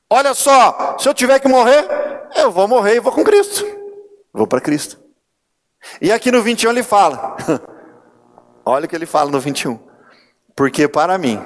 Olha 0.09 0.35
só, 0.35 0.97
se 0.99 1.09
eu 1.09 1.15
tiver 1.15 1.39
que 1.39 1.49
morrer, 1.49 1.87
eu 2.37 2.51
vou 2.51 2.67
morrer 2.67 2.97
e 2.97 3.01
vou 3.01 3.13
com 3.13 3.25
Cristo. 3.25 3.65
Vou 4.33 4.47
para 4.47 4.61
Cristo. 4.61 4.99
E 6.01 6.13
aqui 6.13 6.31
no 6.31 6.43
21 6.43 6.71
ele 6.71 6.83
fala. 6.83 7.37
Olha 8.65 8.87
o 8.87 8.89
que 8.89 8.95
ele 8.95 9.07
fala 9.07 9.31
no 9.31 9.41
21. 9.41 9.79
Porque 10.55 10.87
para 10.87 11.17
mim, 11.17 11.41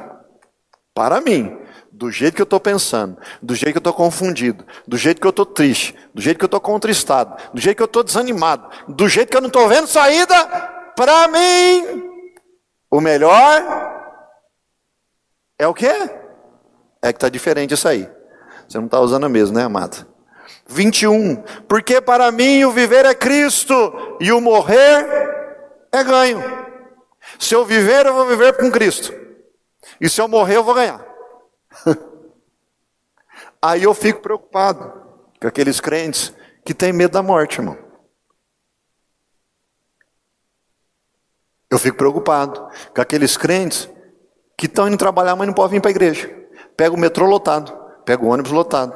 para 0.94 1.20
mim, 1.20 1.58
do 1.96 2.10
jeito 2.10 2.34
que 2.34 2.42
eu 2.42 2.44
estou 2.44 2.58
pensando, 2.58 3.16
do 3.40 3.54
jeito 3.54 3.72
que 3.72 3.78
eu 3.78 3.80
estou 3.80 3.92
confundido, 3.92 4.66
do 4.86 4.96
jeito 4.96 5.20
que 5.20 5.26
eu 5.26 5.30
estou 5.30 5.46
triste, 5.46 5.94
do 6.12 6.20
jeito 6.20 6.38
que 6.38 6.44
eu 6.44 6.48
estou 6.48 6.60
contristado, 6.60 7.40
do 7.54 7.60
jeito 7.60 7.76
que 7.76 7.82
eu 7.82 7.86
estou 7.86 8.02
desanimado, 8.02 8.68
do 8.88 9.08
jeito 9.08 9.30
que 9.30 9.36
eu 9.36 9.40
não 9.40 9.46
estou 9.46 9.68
vendo 9.68 9.86
saída, 9.86 10.34
para 10.96 11.28
mim, 11.28 12.10
o 12.90 13.00
melhor 13.00 13.62
é 15.56 15.68
o 15.68 15.74
quê? 15.74 15.92
É 17.00 17.12
que 17.12 17.16
está 17.16 17.28
diferente 17.28 17.74
isso 17.74 17.86
aí. 17.86 18.10
Você 18.68 18.78
não 18.78 18.86
está 18.86 18.98
usando 18.98 19.26
a 19.26 19.28
mesma, 19.28 19.60
né, 19.60 19.64
amado? 19.64 20.04
21. 20.66 21.36
Porque 21.68 22.00
para 22.00 22.32
mim 22.32 22.64
o 22.64 22.72
viver 22.72 23.04
é 23.04 23.14
Cristo 23.14 24.16
e 24.20 24.32
o 24.32 24.40
morrer 24.40 25.06
é 25.92 26.02
ganho. 26.02 26.42
Se 27.38 27.54
eu 27.54 27.64
viver, 27.64 28.06
eu 28.06 28.14
vou 28.14 28.26
viver 28.26 28.56
com 28.56 28.70
Cristo. 28.70 29.14
E 30.00 30.08
se 30.08 30.20
eu 30.20 30.26
morrer, 30.26 30.56
eu 30.56 30.64
vou 30.64 30.74
ganhar. 30.74 31.13
Aí 33.60 33.82
eu 33.82 33.94
fico 33.94 34.20
preocupado 34.20 34.92
com 35.40 35.48
aqueles 35.48 35.80
crentes 35.80 36.34
que 36.64 36.74
têm 36.74 36.92
medo 36.92 37.12
da 37.12 37.22
morte, 37.22 37.58
irmão. 37.58 37.78
Eu 41.70 41.78
fico 41.78 41.96
preocupado 41.96 42.68
com 42.94 43.00
aqueles 43.00 43.36
crentes 43.36 43.88
que 44.56 44.66
estão 44.66 44.86
indo 44.86 44.96
trabalhar, 44.96 45.34
mas 45.34 45.46
não 45.46 45.54
podem 45.54 45.78
vir 45.78 45.80
para 45.80 45.90
a 45.90 45.92
igreja. 45.92 46.28
Pega 46.76 46.94
o 46.94 46.98
metrô 46.98 47.26
lotado, 47.26 47.72
pega 48.04 48.24
o 48.24 48.28
ônibus 48.28 48.52
lotado, 48.52 48.94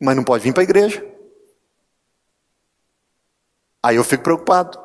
mas 0.00 0.16
não 0.16 0.24
pode 0.24 0.42
vir 0.42 0.52
para 0.52 0.62
a 0.62 0.64
igreja. 0.64 1.06
Aí 3.82 3.96
eu 3.96 4.04
fico 4.04 4.24
preocupado. 4.24 4.82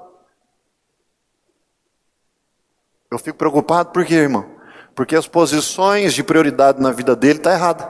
Eu 3.10 3.18
fico 3.18 3.38
preocupado 3.38 3.92
por 3.92 4.06
quê, 4.06 4.16
irmão? 4.16 4.59
Porque 5.00 5.16
as 5.16 5.30
posições 5.30 6.14
de 6.14 6.22
prioridade 6.22 6.82
na 6.82 6.92
vida 6.92 7.16
dele 7.16 7.40
estão 7.40 7.54
tá 7.54 7.58
erradas. 7.58 7.88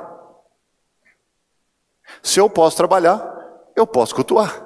Se 2.22 2.40
eu 2.40 2.48
posso 2.48 2.78
trabalhar, 2.78 3.28
eu 3.76 3.88
posso 3.88 4.14
cultuar. 4.14 4.64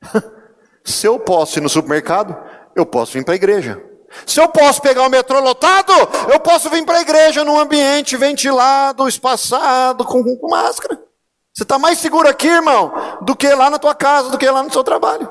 Se 0.82 1.06
eu 1.06 1.20
posso 1.20 1.58
ir 1.58 1.60
no 1.60 1.68
supermercado, 1.68 2.42
eu 2.74 2.86
posso 2.86 3.12
vir 3.12 3.22
para 3.22 3.34
a 3.34 3.36
igreja. 3.36 3.84
Se 4.26 4.40
eu 4.40 4.48
posso 4.48 4.80
pegar 4.80 5.02
o 5.02 5.10
metrô 5.10 5.40
lotado, 5.40 5.92
eu 6.32 6.40
posso 6.40 6.70
vir 6.70 6.86
para 6.86 7.00
a 7.00 7.02
igreja 7.02 7.44
num 7.44 7.60
ambiente 7.60 8.16
ventilado, 8.16 9.06
espaçado, 9.06 10.06
com, 10.06 10.24
com 10.38 10.48
máscara. 10.48 11.04
Você 11.52 11.64
está 11.64 11.78
mais 11.78 11.98
seguro 11.98 12.26
aqui, 12.26 12.48
irmão, 12.48 13.18
do 13.20 13.36
que 13.36 13.54
lá 13.54 13.68
na 13.68 13.78
tua 13.78 13.94
casa, 13.94 14.30
do 14.30 14.38
que 14.38 14.48
lá 14.48 14.62
no 14.62 14.72
seu 14.72 14.82
trabalho. 14.82 15.30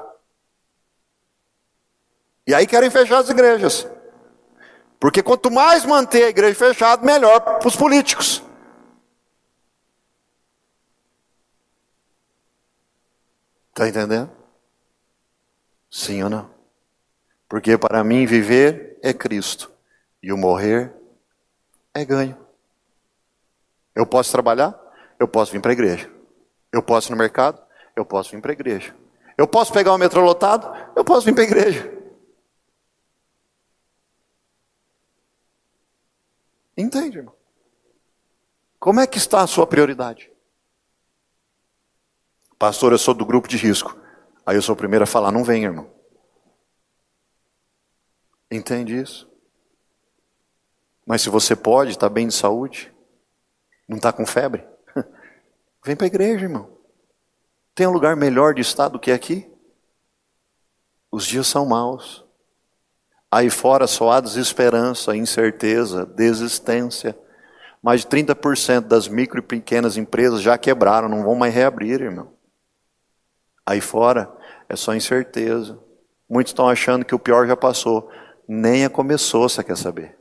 E 2.46 2.54
aí 2.54 2.68
querem 2.68 2.92
fechar 2.92 3.18
as 3.18 3.30
igrejas. 3.32 3.88
Porque 5.04 5.22
quanto 5.22 5.52
mais 5.52 5.84
manter 5.84 6.24
a 6.24 6.30
igreja 6.30 6.56
fechada, 6.56 7.06
melhor 7.06 7.42
para 7.42 7.68
os 7.68 7.76
políticos. 7.76 8.42
Está 13.68 13.90
entendendo? 13.90 14.32
Sim 15.92 16.24
ou 16.24 16.30
não? 16.30 16.50
Porque 17.50 17.78
para 17.78 18.02
mim 18.02 18.26
viver 18.26 18.98
é 19.04 19.12
Cristo 19.12 19.70
e 20.22 20.32
o 20.32 20.38
morrer 20.38 20.94
é 21.94 22.06
ganho. 22.06 22.38
Eu 23.94 24.06
posso 24.06 24.32
trabalhar, 24.32 24.74
eu 25.20 25.28
posso 25.28 25.52
vir 25.52 25.60
para 25.60 25.72
a 25.72 25.74
igreja. 25.74 26.10
Eu 26.72 26.82
posso 26.82 27.10
ir 27.10 27.12
no 27.12 27.18
mercado, 27.18 27.62
eu 27.94 28.06
posso 28.06 28.32
vir 28.32 28.40
para 28.40 28.52
a 28.52 28.54
igreja. 28.54 28.96
Eu 29.38 29.50
posso 29.50 29.74
pegar 29.74 29.92
o 29.92 29.98
metrô 29.98 30.22
lotado, 30.22 30.74
eu 30.96 31.04
posso 31.04 31.26
vir 31.26 31.34
para 31.34 31.44
a 31.44 31.48
igreja. 31.48 32.03
Entende, 36.77 37.20
irmão? 37.20 37.36
Como 38.80 39.00
é 39.00 39.08
que 39.08 39.18
está 39.18 39.42
a 39.42 39.48
sua 39.48 39.65
prioridade? 39.65 40.32
Pastor, 42.58 42.92
eu 42.92 42.98
sou 42.98 43.13
do 43.13 43.25
grupo 43.25 43.48
de 43.48 43.58
risco. 43.58 43.98
Aí 44.46 44.56
eu 44.56 44.62
sou 44.62 44.74
o 44.74 44.77
primeiro 44.77 45.03
a 45.03 45.08
falar, 45.08 45.32
não 45.32 45.44
vem, 45.44 45.63
irmão. 45.63 45.89
Entende 48.51 49.00
isso? 49.00 49.30
Mas 51.06 51.22
se 51.22 51.30
você 51.30 51.56
pode, 51.56 51.92
está 51.92 52.10
bem 52.10 52.27
de 52.27 52.34
saúde, 52.34 52.94
não 53.88 53.98
está 53.98 54.13
com 54.13 54.25
febre, 54.25 54.65
vem 55.84 55.96
para 55.96 56.06
a 56.06 56.08
igreja, 56.08 56.46
irmão. 56.46 56.77
Tem 57.75 57.88
um 57.88 57.92
lugar 57.92 58.15
melhor 58.15 58.53
de 58.53 58.62
estar 58.62 58.88
do 58.88 59.00
que 59.00 59.12
aqui? 59.12 59.51
Os 61.12 61.25
dias 61.25 61.48
são 61.48 61.65
maus. 61.65 62.23
Aí 63.34 63.50
fora 63.50 63.88
só 63.88 64.12
há 64.12 64.20
desesperança, 64.22 65.16
incerteza, 65.16 66.06
desistência. 66.06 67.18
Mais 67.82 68.02
de 68.02 68.08
30% 68.08 68.82
das 68.82 69.08
micro 69.08 69.40
e 69.40 69.42
pequenas 69.42 69.98
empresas 69.98 70.40
já 70.40 70.56
quebraram, 70.56 71.10
não 71.10 71.24
vão 71.24 71.34
mais 71.34 71.52
reabrir, 71.52 72.00
irmão. 72.00 72.32
Aí 73.66 73.82
fora 73.82 74.32
é 74.70 74.75
só 74.75 74.94
incerteza. 74.94 75.80
Muitos 76.30 76.52
estão 76.52 76.70
achando 76.70 77.04
que 77.04 77.16
o 77.16 77.20
pior 77.20 77.48
já 77.48 77.58
passou. 77.58 78.08
Nem 78.48 78.88
começou, 78.88 79.50
você 79.50 79.63
quer 79.63 79.78
saber? 79.78 80.16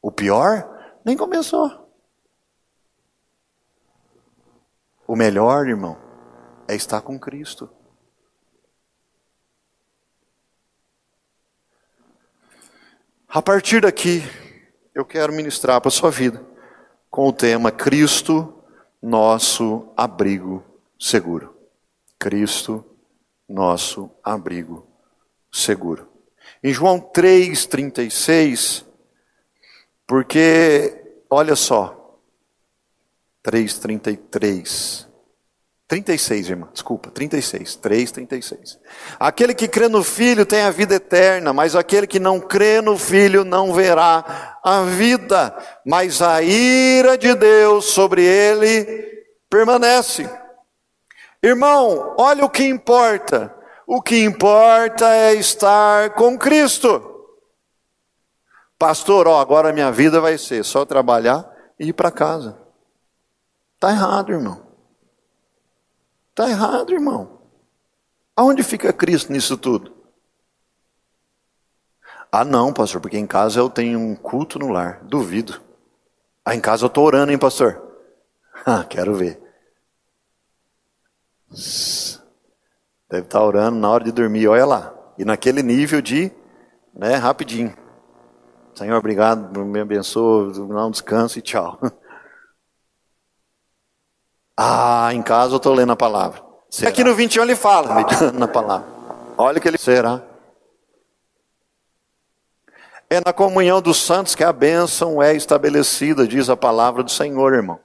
O 0.00 0.10
pior 0.10 0.66
nem 1.04 1.18
começou. 1.18 1.86
O 5.06 5.14
melhor, 5.14 5.68
irmão, 5.68 5.98
é 6.66 6.74
estar 6.74 7.02
com 7.02 7.18
Cristo. 7.18 7.68
A 13.36 13.42
partir 13.42 13.82
daqui, 13.82 14.22
eu 14.94 15.04
quero 15.04 15.30
ministrar 15.30 15.78
para 15.78 15.88
a 15.88 15.92
sua 15.92 16.10
vida 16.10 16.42
com 17.10 17.28
o 17.28 17.32
tema 17.34 17.70
Cristo, 17.70 18.64
nosso 19.02 19.92
abrigo 19.94 20.64
seguro. 20.98 21.54
Cristo, 22.18 22.82
nosso 23.46 24.10
abrigo 24.24 24.88
seguro. 25.52 26.08
Em 26.64 26.72
João 26.72 26.98
3,36, 26.98 28.86
porque, 30.06 30.98
olha 31.28 31.54
só, 31.54 32.18
3,33. 33.44 35.05
36, 35.88 36.50
irmã, 36.50 36.68
desculpa, 36.72 37.10
36, 37.12 37.76
3, 37.76 38.10
36. 38.10 38.78
Aquele 39.20 39.54
que 39.54 39.68
crê 39.68 39.88
no 39.88 40.02
Filho 40.02 40.44
tem 40.44 40.62
a 40.62 40.70
vida 40.70 40.96
eterna, 40.96 41.52
mas 41.52 41.76
aquele 41.76 42.08
que 42.08 42.18
não 42.18 42.40
crê 42.40 42.80
no 42.80 42.98
Filho 42.98 43.44
não 43.44 43.72
verá 43.72 44.58
a 44.64 44.82
vida, 44.82 45.56
mas 45.86 46.20
a 46.20 46.42
ira 46.42 47.16
de 47.16 47.32
Deus 47.36 47.84
sobre 47.84 48.24
ele 48.24 48.84
permanece. 49.48 50.28
Irmão, 51.40 52.16
olha 52.18 52.44
o 52.44 52.50
que 52.50 52.64
importa. 52.64 53.54
O 53.86 54.02
que 54.02 54.24
importa 54.24 55.08
é 55.14 55.34
estar 55.34 56.10
com 56.14 56.36
Cristo. 56.36 57.14
Pastor, 58.76 59.28
ó, 59.28 59.40
agora 59.40 59.72
minha 59.72 59.92
vida 59.92 60.20
vai 60.20 60.36
ser 60.36 60.64
só 60.64 60.84
trabalhar 60.84 61.48
e 61.78 61.90
ir 61.90 61.92
para 61.92 62.10
casa. 62.10 62.58
Está 63.76 63.92
errado, 63.92 64.32
irmão. 64.32 64.65
Está 66.36 66.50
errado, 66.50 66.92
irmão. 66.92 67.40
Aonde 68.36 68.62
fica 68.62 68.92
Cristo 68.92 69.32
nisso 69.32 69.56
tudo? 69.56 69.90
Ah, 72.30 72.44
não, 72.44 72.74
pastor, 72.74 73.00
porque 73.00 73.16
em 73.16 73.26
casa 73.26 73.58
eu 73.58 73.70
tenho 73.70 73.98
um 73.98 74.14
culto 74.14 74.58
no 74.58 74.68
lar. 74.68 75.02
Duvido. 75.02 75.58
Ah, 76.44 76.54
em 76.54 76.60
casa 76.60 76.84
eu 76.84 76.88
estou 76.88 77.06
orando, 77.06 77.32
hein, 77.32 77.38
pastor? 77.38 77.82
Ah, 78.66 78.84
quero 78.84 79.14
ver. 79.14 79.40
Deve 83.08 83.26
estar 83.26 83.38
tá 83.38 83.44
orando 83.44 83.78
na 83.78 83.88
hora 83.88 84.04
de 84.04 84.12
dormir, 84.12 84.48
olha 84.48 84.66
lá. 84.66 84.94
E 85.16 85.24
naquele 85.24 85.62
nível 85.62 86.02
de, 86.02 86.32
né, 86.92 87.14
rapidinho. 87.14 87.74
Senhor, 88.74 88.96
obrigado, 88.98 89.64
me 89.64 89.80
abençoe, 89.80 90.52
dá 90.68 90.86
um 90.86 90.90
descanso 90.90 91.38
e 91.38 91.42
tchau. 91.42 91.78
Ah, 94.58 94.95
em 95.12 95.22
casa 95.22 95.54
eu 95.54 95.58
estou 95.58 95.74
lendo 95.74 95.92
a 95.92 95.96
palavra. 95.96 96.42
Será? 96.70 96.90
Aqui 96.90 97.04
no 97.04 97.14
21 97.14 97.42
ele 97.42 97.56
fala, 97.56 97.94
meditando 97.94 98.38
na 98.38 98.48
palavra. 98.48 98.86
Olha 99.38 99.58
o 99.58 99.60
que 99.60 99.68
ele 99.68 99.78
será. 99.78 100.22
É 103.08 103.20
na 103.24 103.32
comunhão 103.32 103.80
dos 103.80 103.98
santos 103.98 104.34
que 104.34 104.42
a 104.42 104.52
bênção 104.52 105.22
é 105.22 105.34
estabelecida, 105.34 106.26
diz 106.26 106.50
a 106.50 106.56
palavra 106.56 107.02
do 107.02 107.10
Senhor, 107.10 107.54
irmão. 107.54 107.78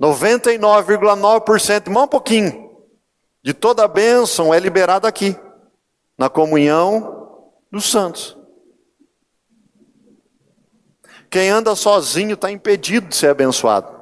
99,9%, 0.00 1.88
mais 1.88 2.04
um 2.04 2.08
pouquinho, 2.08 2.70
de 3.42 3.54
toda 3.54 3.84
a 3.84 3.88
bênção 3.88 4.52
é 4.52 4.58
liberada 4.58 5.08
aqui, 5.08 5.36
na 6.18 6.28
comunhão 6.28 7.52
dos 7.70 7.90
santos. 7.90 8.36
Quem 11.30 11.48
anda 11.50 11.74
sozinho 11.74 12.34
está 12.34 12.50
impedido 12.50 13.08
de 13.08 13.16
ser 13.16 13.30
abençoado. 13.30 13.93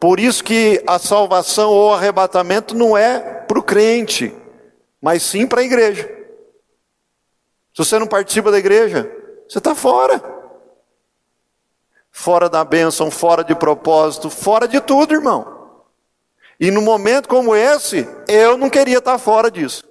Por 0.00 0.18
isso 0.18 0.42
que 0.42 0.82
a 0.86 0.98
salvação 0.98 1.70
ou 1.70 1.92
arrebatamento 1.92 2.74
não 2.74 2.96
é 2.96 3.20
para 3.20 3.58
o 3.58 3.62
crente, 3.62 4.34
mas 5.00 5.22
sim 5.22 5.46
para 5.46 5.60
a 5.60 5.64
igreja. 5.64 6.08
Se 7.74 7.84
você 7.84 7.98
não 7.98 8.06
participa 8.06 8.50
da 8.50 8.58
igreja, 8.58 9.12
você 9.46 9.58
está 9.58 9.74
fora. 9.74 10.22
Fora 12.10 12.48
da 12.48 12.64
bênção, 12.64 13.10
fora 13.10 13.44
de 13.44 13.54
propósito, 13.54 14.30
fora 14.30 14.66
de 14.66 14.80
tudo, 14.80 15.12
irmão. 15.12 15.84
E 16.58 16.70
num 16.70 16.82
momento 16.82 17.28
como 17.28 17.54
esse, 17.54 18.08
eu 18.26 18.56
não 18.56 18.70
queria 18.70 18.98
estar 18.98 19.18
fora 19.18 19.50
disso. 19.50 19.89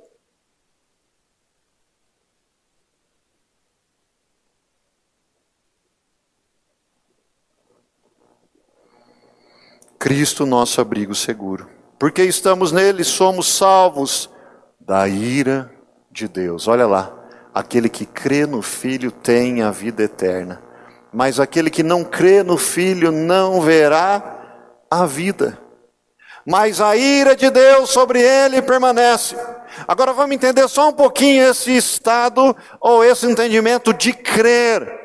Cristo, 10.00 10.46
nosso 10.46 10.80
abrigo 10.80 11.14
seguro. 11.14 11.70
Porque 12.00 12.24
estamos 12.24 12.72
nele, 12.72 13.04
somos 13.04 13.48
salvos 13.48 14.30
da 14.80 15.06
ira 15.10 15.70
de 16.10 16.26
Deus. 16.30 16.70
Olha 16.70 16.88
lá, 16.88 17.14
aquele 17.54 17.90
que 17.90 18.06
crê 18.06 18.46
no 18.46 18.62
Filho 18.62 19.12
tem 19.12 19.62
a 19.62 19.70
vida 19.70 20.02
eterna, 20.02 20.64
mas 21.12 21.38
aquele 21.38 21.70
que 21.70 21.84
não 21.84 22.06
crê 22.06 22.42
no 22.42 22.58
Filho 22.58 23.12
não 23.12 23.60
verá 23.60 24.38
a 24.90 25.06
vida. 25.06 25.60
Mas 26.46 26.80
a 26.80 26.96
ira 26.96 27.36
de 27.36 27.50
Deus 27.50 27.90
sobre 27.90 28.22
ele 28.22 28.62
permanece. 28.62 29.36
Agora 29.86 30.14
vamos 30.14 30.34
entender 30.34 30.68
só 30.70 30.88
um 30.88 30.94
pouquinho 30.94 31.44
esse 31.44 31.76
estado 31.76 32.56
ou 32.80 33.04
esse 33.04 33.26
entendimento 33.26 33.94
de 33.94 34.14
crer. 34.14 34.98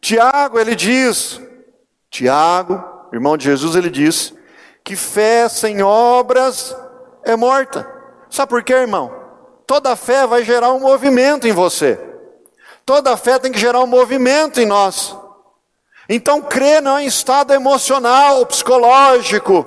Tiago, 0.00 0.60
ele 0.60 0.76
diz: 0.76 1.40
Tiago, 2.10 2.82
irmão 3.12 3.36
de 3.36 3.44
Jesus, 3.44 3.76
ele 3.76 3.90
diz 3.90 4.34
que 4.82 4.96
fé 4.96 5.48
sem 5.48 5.82
obras 5.82 6.74
é 7.24 7.36
morta. 7.36 7.86
Sabe 8.30 8.50
por 8.50 8.62
quê, 8.62 8.72
irmão? 8.72 9.12
Toda 9.66 9.94
fé 9.96 10.26
vai 10.26 10.42
gerar 10.44 10.72
um 10.72 10.80
movimento 10.80 11.46
em 11.46 11.52
você. 11.52 11.98
Toda 12.86 13.16
fé 13.18 13.38
tem 13.38 13.52
que 13.52 13.58
gerar 13.58 13.80
um 13.80 13.86
movimento 13.86 14.60
em 14.60 14.66
nós. 14.66 15.14
Então, 16.08 16.40
crer 16.40 16.80
não 16.80 16.96
é 16.96 17.04
estado 17.04 17.52
emocional, 17.52 18.46
psicológico, 18.46 19.66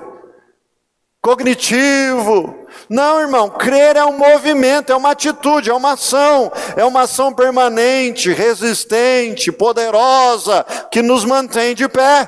cognitivo. 1.21 2.60
Não, 2.89 3.19
irmão, 3.19 3.49
crer 3.49 3.95
é 3.95 4.05
um 4.05 4.17
movimento, 4.17 4.91
é 4.91 4.95
uma 4.95 5.11
atitude, 5.11 5.69
é 5.69 5.73
uma 5.73 5.93
ação, 5.93 6.51
é 6.75 6.83
uma 6.83 7.01
ação 7.01 7.33
permanente, 7.33 8.31
resistente, 8.31 9.51
poderosa, 9.51 10.63
que 10.91 11.01
nos 11.01 11.25
mantém 11.25 11.73
de 11.75 11.87
pé. 11.87 12.27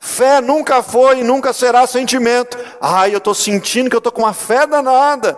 Fé 0.00 0.40
nunca 0.40 0.82
foi 0.82 1.20
e 1.20 1.24
nunca 1.24 1.52
será 1.52 1.86
sentimento. 1.86 2.56
Ai, 2.80 3.12
eu 3.12 3.18
estou 3.18 3.34
sentindo 3.34 3.90
que 3.90 3.96
eu 3.96 3.98
estou 3.98 4.12
com 4.12 4.22
uma 4.22 4.32
fé 4.32 4.66
danada. 4.66 5.36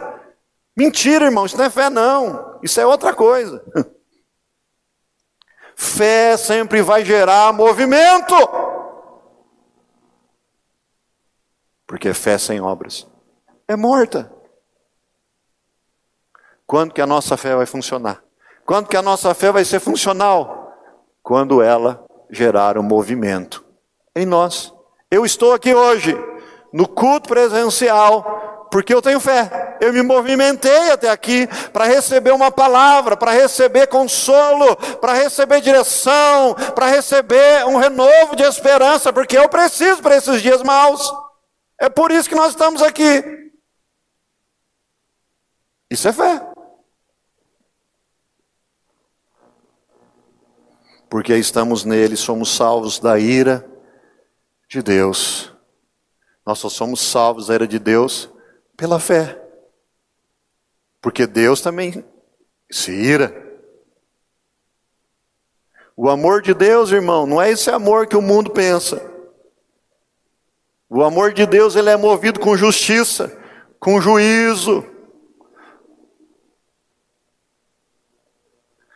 Mentira, 0.76 1.24
irmão, 1.24 1.46
isso 1.46 1.56
não 1.56 1.64
é 1.64 1.70
fé, 1.70 1.90
não. 1.90 2.58
Isso 2.62 2.80
é 2.80 2.86
outra 2.86 3.12
coisa. 3.14 3.62
Fé 5.80 6.36
sempre 6.36 6.82
vai 6.82 7.04
gerar 7.04 7.52
movimento. 7.52 8.34
Porque 11.88 12.12
fé 12.12 12.36
sem 12.36 12.60
obras 12.60 13.08
é 13.66 13.74
morta. 13.74 14.30
Quando 16.66 16.92
que 16.92 17.00
a 17.00 17.06
nossa 17.06 17.34
fé 17.36 17.56
vai 17.56 17.64
funcionar? 17.64 18.22
Quando 18.66 18.88
que 18.88 18.96
a 18.96 19.02
nossa 19.02 19.32
fé 19.32 19.50
vai 19.50 19.64
ser 19.64 19.80
funcional? 19.80 20.74
Quando 21.22 21.62
ela 21.62 22.04
gerar 22.30 22.76
um 22.76 22.82
movimento 22.82 23.64
em 24.14 24.26
nós. 24.26 24.72
Eu 25.10 25.24
estou 25.24 25.54
aqui 25.54 25.74
hoje, 25.74 26.14
no 26.70 26.86
culto 26.86 27.30
presencial, 27.30 28.68
porque 28.70 28.92
eu 28.92 29.00
tenho 29.00 29.18
fé. 29.18 29.78
Eu 29.80 29.90
me 29.90 30.02
movimentei 30.02 30.90
até 30.90 31.08
aqui 31.08 31.48
para 31.72 31.86
receber 31.86 32.32
uma 32.32 32.50
palavra, 32.50 33.16
para 33.16 33.30
receber 33.30 33.86
consolo, 33.86 34.76
para 35.00 35.14
receber 35.14 35.62
direção, 35.62 36.54
para 36.74 36.86
receber 36.86 37.64
um 37.66 37.76
renovo 37.76 38.36
de 38.36 38.42
esperança, 38.42 39.10
porque 39.10 39.38
eu 39.38 39.48
preciso 39.48 40.02
para 40.02 40.16
esses 40.16 40.42
dias 40.42 40.62
maus. 40.62 41.10
É 41.78 41.88
por 41.88 42.10
isso 42.10 42.28
que 42.28 42.34
nós 42.34 42.50
estamos 42.50 42.82
aqui. 42.82 43.52
Isso 45.90 46.08
é 46.08 46.12
fé. 46.12 46.44
Porque 51.08 51.34
estamos 51.36 51.84
nele, 51.84 52.16
somos 52.16 52.54
salvos 52.54 52.98
da 52.98 53.18
ira 53.18 53.66
de 54.68 54.82
Deus. 54.82 55.54
Nós 56.44 56.58
só 56.58 56.68
somos 56.68 57.00
salvos 57.00 57.46
da 57.46 57.54
ira 57.54 57.66
de 57.66 57.78
Deus 57.78 58.28
pela 58.76 59.00
fé. 59.00 59.40
Porque 61.00 61.26
Deus 61.26 61.60
também 61.60 62.04
se 62.70 62.92
ira. 62.92 63.46
O 65.96 66.08
amor 66.10 66.42
de 66.42 66.52
Deus, 66.52 66.90
irmão, 66.90 67.26
não 67.26 67.40
é 67.40 67.50
esse 67.50 67.70
amor 67.70 68.06
que 68.06 68.16
o 68.16 68.22
mundo 68.22 68.50
pensa. 68.50 69.17
O 70.88 71.02
amor 71.02 71.32
de 71.32 71.44
Deus 71.44 71.76
ele 71.76 71.90
é 71.90 71.96
movido 71.96 72.40
com 72.40 72.56
justiça, 72.56 73.36
com 73.78 74.00
juízo. 74.00 74.84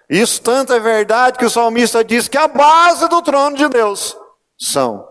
Isso 0.09 0.43
tanto 0.43 0.73
é 0.73 0.81
verdade 0.81 1.39
que 1.39 1.45
o 1.45 1.51
salmista 1.51 2.05
diz 2.05 2.29
que 2.29 2.39
a 2.39 2.49
base 2.49 3.09
do 3.09 3.23
trono 3.23 3.57
de 3.57 3.69
Deus 3.69 4.17
são 4.59 5.09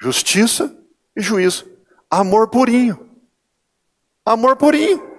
justiça 0.00 0.76
e 1.16 1.20
juízo. 1.20 1.66
Amor 2.10 2.48
purinho. 2.48 3.10
Amor 4.24 4.56
purinho. 4.56 5.14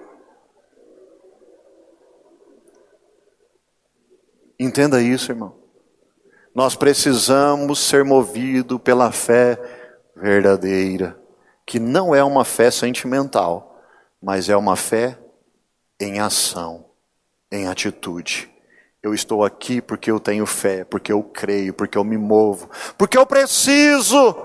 Entenda 4.58 5.00
isso, 5.00 5.30
irmão. 5.30 5.56
Nós 6.54 6.74
precisamos 6.74 7.78
ser 7.78 8.04
movidos 8.04 8.80
pela 8.80 9.12
fé 9.12 9.77
verdadeira, 10.18 11.18
que 11.64 11.78
não 11.78 12.14
é 12.14 12.22
uma 12.22 12.44
fé 12.44 12.70
sentimental, 12.70 13.80
mas 14.20 14.48
é 14.48 14.56
uma 14.56 14.76
fé 14.76 15.18
em 16.00 16.18
ação, 16.18 16.86
em 17.50 17.68
atitude. 17.68 18.50
Eu 19.02 19.14
estou 19.14 19.44
aqui 19.44 19.80
porque 19.80 20.10
eu 20.10 20.18
tenho 20.18 20.44
fé, 20.44 20.84
porque 20.84 21.12
eu 21.12 21.22
creio, 21.22 21.72
porque 21.72 21.96
eu 21.96 22.04
me 22.04 22.18
movo, 22.18 22.68
porque 22.96 23.16
eu 23.16 23.24
preciso. 23.24 24.44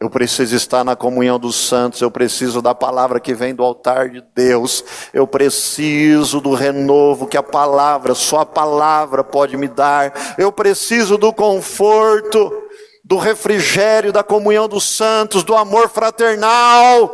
Eu 0.00 0.08
preciso 0.08 0.54
estar 0.54 0.84
na 0.84 0.94
comunhão 0.94 1.40
dos 1.40 1.56
santos, 1.56 2.00
eu 2.00 2.10
preciso 2.10 2.62
da 2.62 2.72
palavra 2.72 3.18
que 3.18 3.34
vem 3.34 3.52
do 3.52 3.64
altar 3.64 4.08
de 4.08 4.22
Deus, 4.32 4.84
eu 5.12 5.26
preciso 5.26 6.40
do 6.40 6.54
renovo 6.54 7.26
que 7.26 7.36
a 7.36 7.42
palavra, 7.42 8.14
só 8.14 8.40
a 8.40 8.46
palavra 8.46 9.24
pode 9.24 9.56
me 9.56 9.66
dar, 9.66 10.36
eu 10.38 10.52
preciso 10.52 11.18
do 11.18 11.32
conforto 11.32 12.67
do 13.08 13.16
refrigério, 13.16 14.12
da 14.12 14.22
comunhão 14.22 14.68
dos 14.68 14.84
santos, 14.84 15.42
do 15.42 15.56
amor 15.56 15.88
fraternal. 15.88 17.10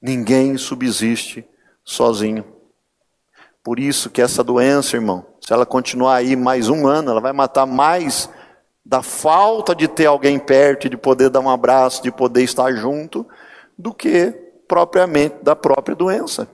Ninguém 0.00 0.56
subsiste 0.56 1.46
sozinho. 1.84 2.42
Por 3.62 3.78
isso 3.78 4.08
que 4.08 4.22
essa 4.22 4.42
doença, 4.42 4.96
irmão, 4.96 5.26
se 5.38 5.52
ela 5.52 5.66
continuar 5.66 6.16
aí 6.16 6.34
mais 6.34 6.70
um 6.70 6.86
ano, 6.86 7.10
ela 7.10 7.20
vai 7.20 7.34
matar 7.34 7.66
mais 7.66 8.30
da 8.82 9.02
falta 9.02 9.74
de 9.74 9.86
ter 9.86 10.06
alguém 10.06 10.38
perto, 10.38 10.88
de 10.88 10.96
poder 10.96 11.28
dar 11.28 11.40
um 11.40 11.50
abraço, 11.50 12.02
de 12.02 12.10
poder 12.10 12.42
estar 12.42 12.72
junto, 12.72 13.28
do 13.76 13.92
que 13.92 14.32
propriamente 14.66 15.36
da 15.42 15.54
própria 15.54 15.94
doença. 15.94 16.48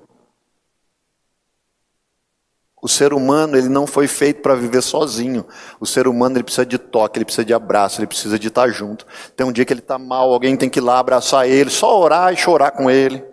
O 2.80 2.88
ser 2.88 3.12
humano 3.12 3.56
ele 3.56 3.68
não 3.68 3.86
foi 3.86 4.06
feito 4.06 4.42
para 4.42 4.54
viver 4.54 4.82
sozinho. 4.82 5.46
O 5.80 5.86
ser 5.86 6.06
humano 6.06 6.36
ele 6.36 6.44
precisa 6.44 6.66
de 6.66 6.78
toque, 6.78 7.18
ele 7.18 7.24
precisa 7.24 7.44
de 7.44 7.54
abraço, 7.54 8.00
ele 8.00 8.06
precisa 8.06 8.38
de 8.38 8.48
estar 8.48 8.68
junto. 8.68 9.06
Tem 9.34 9.46
um 9.46 9.52
dia 9.52 9.64
que 9.64 9.72
ele 9.72 9.80
está 9.80 9.98
mal, 9.98 10.32
alguém 10.32 10.56
tem 10.56 10.68
que 10.68 10.78
ir 10.78 10.82
lá 10.82 10.98
abraçar 10.98 11.48
ele, 11.48 11.70
só 11.70 11.98
orar 11.98 12.32
e 12.32 12.36
chorar 12.36 12.70
com 12.72 12.90
ele. 12.90 13.24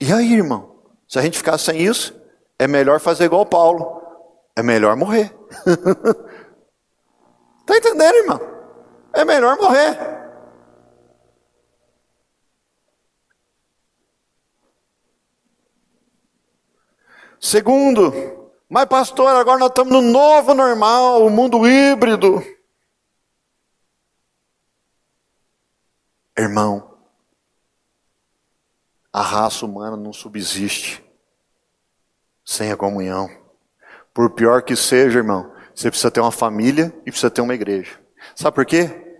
E 0.00 0.12
aí, 0.12 0.32
irmão? 0.32 0.72
Se 1.06 1.18
a 1.18 1.22
gente 1.22 1.36
ficar 1.36 1.58
sem 1.58 1.80
isso, 1.80 2.18
é 2.58 2.66
melhor 2.66 2.98
fazer 2.98 3.24
igual 3.24 3.44
Paulo. 3.44 4.00
É 4.56 4.62
melhor 4.62 4.96
morrer. 4.96 5.34
Está 7.60 7.76
entendendo, 7.76 8.14
irmão? 8.16 8.40
É 9.12 9.24
melhor 9.24 9.56
morrer. 9.58 10.21
Segundo, 17.44 18.52
mas 18.68 18.86
pastor, 18.86 19.34
agora 19.34 19.58
nós 19.58 19.70
estamos 19.70 19.92
no 19.92 20.00
novo 20.00 20.54
normal, 20.54 21.26
o 21.26 21.28
mundo 21.28 21.66
híbrido. 21.66 22.40
Irmão, 26.38 26.98
a 29.12 29.20
raça 29.20 29.66
humana 29.66 29.96
não 29.96 30.12
subsiste 30.12 31.04
sem 32.44 32.70
a 32.70 32.76
comunhão. 32.76 33.28
Por 34.14 34.30
pior 34.30 34.62
que 34.62 34.76
seja, 34.76 35.18
irmão, 35.18 35.52
você 35.74 35.90
precisa 35.90 36.12
ter 36.12 36.20
uma 36.20 36.30
família 36.30 36.94
e 37.00 37.10
precisa 37.10 37.28
ter 37.28 37.40
uma 37.40 37.54
igreja. 37.54 37.98
Sabe 38.36 38.54
por 38.54 38.64
quê? 38.64 39.18